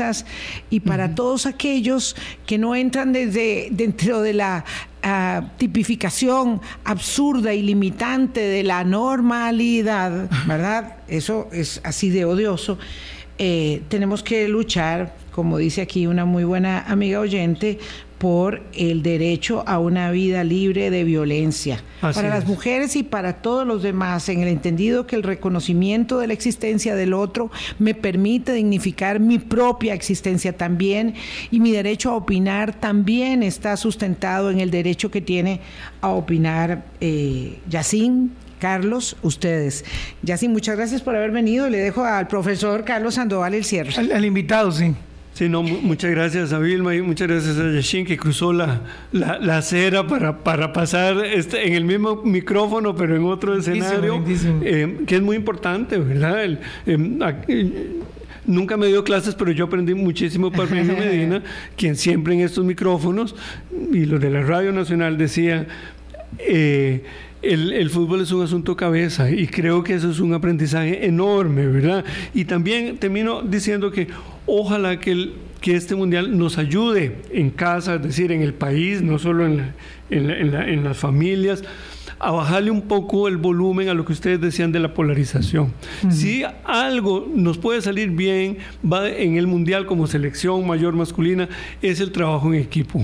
[0.71, 4.65] y para todos aquellos que no entran desde dentro de la
[5.03, 10.97] ah, tipificación absurda y limitante de la normalidad, ¿verdad?
[11.09, 12.79] Eso es así de odioso.
[13.39, 17.79] Eh, tenemos que luchar, como dice aquí una muy buena amiga oyente,
[18.21, 21.83] por el derecho a una vida libre de violencia.
[22.03, 26.27] para las mujeres y para todos los demás, en el entendido que el reconocimiento de
[26.27, 31.15] la existencia del otro me permite dignificar mi propia existencia también
[31.51, 35.63] y mi derecho a opinar también está sustentado en el derecho que tiene
[36.03, 39.83] a opinar eh, Yacín, Carlos, ustedes.
[40.23, 41.71] Yacín, muchas gracias por haber venido.
[41.71, 43.95] Le dejo al profesor Carlos Sandoval el cierre.
[43.97, 44.95] al invitado, sí.
[45.41, 49.57] Sí, no, muchas gracias a Vilma y muchas gracias a Yashin que cruzó la, la,
[49.57, 54.23] acera para, para pasar este, en el mismo micrófono, pero en otro escenario,
[54.63, 56.59] eh, que es muy importante, ¿verdad?
[56.85, 57.19] Em,
[58.45, 61.43] nunca me dio clases, pero yo aprendí muchísimo por Medina,
[61.75, 63.35] quien siempre en estos micrófonos,
[63.95, 65.67] y los de la Radio Nacional decía,
[66.39, 67.03] eh,
[67.43, 71.67] el, el, fútbol es un asunto cabeza y creo que eso es un aprendizaje enorme,
[71.67, 72.05] ¿verdad?
[72.35, 74.09] Y también termino diciendo que
[74.47, 79.19] ojalá que, que este mundial nos ayude en casa, es decir, en el país, no
[79.19, 79.73] solo en,
[80.11, 81.65] en, en las familias,
[82.21, 85.73] a bajarle un poco el volumen a lo que ustedes decían de la polarización.
[86.11, 91.49] Si algo nos puede salir bien va en el Mundial como selección mayor masculina,
[91.81, 93.03] es el trabajo en equipo.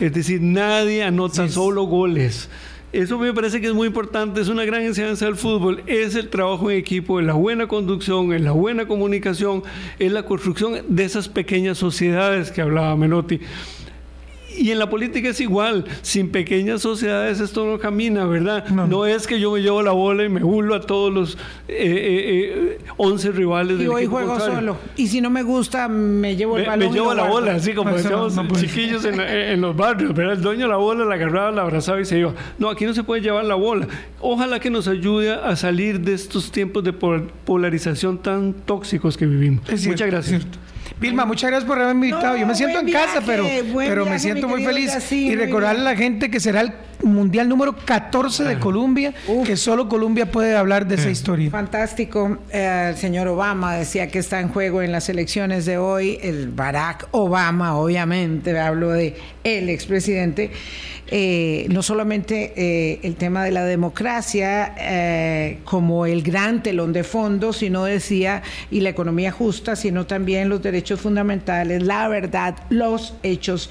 [0.00, 2.50] Es decir, nadie anota solo goles.
[2.90, 6.30] Eso me parece que es muy importante, es una gran enseñanza del fútbol, es el
[6.30, 9.62] trabajo en equipo, es la buena conducción, es la buena comunicación,
[9.98, 13.40] es la construcción de esas pequeñas sociedades que hablaba Menotti.
[14.58, 18.66] Y en la política es igual, sin pequeñas sociedades esto no camina, ¿verdad?
[18.68, 21.38] No, es que yo me llevo la bola y me hulo a todos los 11
[21.68, 24.76] eh, eh, eh rivales y hoy juego solo.
[24.96, 26.88] Y si no me gusta, me llevo el balón.
[26.88, 30.34] Me llevo la bola, así como decíamos chiquillos en, los barrios, ¿verdad?
[30.34, 32.34] El dueño de la bola la agarraba, la abrazaba y se iba.
[32.58, 33.86] No, aquí no se puede llevar la bola.
[34.20, 39.62] Ojalá que nos ayude a salir de estos tiempos de polarización tan tóxicos que vivimos.
[39.86, 40.46] Muchas gracias.
[41.00, 42.36] Vilma, muchas gracias por haberme invitado.
[42.36, 43.44] Yo me siento en casa, pero,
[43.76, 45.12] pero me siento muy feliz.
[45.12, 46.72] y recordarle a la gente que será el
[47.02, 51.50] mundial número 14 de Colombia, que solo Colombia puede hablar de esa historia.
[51.50, 52.38] Fantástico.
[52.50, 56.18] Eh, el señor Obama decía que está en juego en las elecciones de hoy.
[56.22, 60.50] El Barack Obama, obviamente, hablo de el expresidente.
[61.10, 67.02] Eh, no solamente eh, el tema de la democracia eh, como el gran telón de
[67.02, 73.14] fondo, sino decía, y la economía justa, sino también los derechos fundamentales, la verdad, los
[73.22, 73.70] hechos,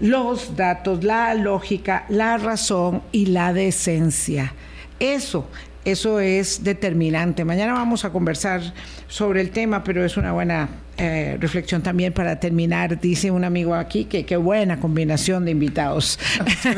[0.00, 4.54] los datos, la lógica, la razón y la decencia.
[5.00, 5.46] Eso
[5.90, 7.44] eso es determinante.
[7.44, 8.60] Mañana vamos a conversar
[9.08, 10.68] sobre el tema, pero es una buena
[10.98, 13.00] eh, reflexión también para terminar.
[13.00, 16.18] Dice un amigo aquí que qué buena combinación de invitados.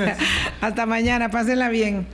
[0.61, 2.07] Hasta mañana, pásenla bien.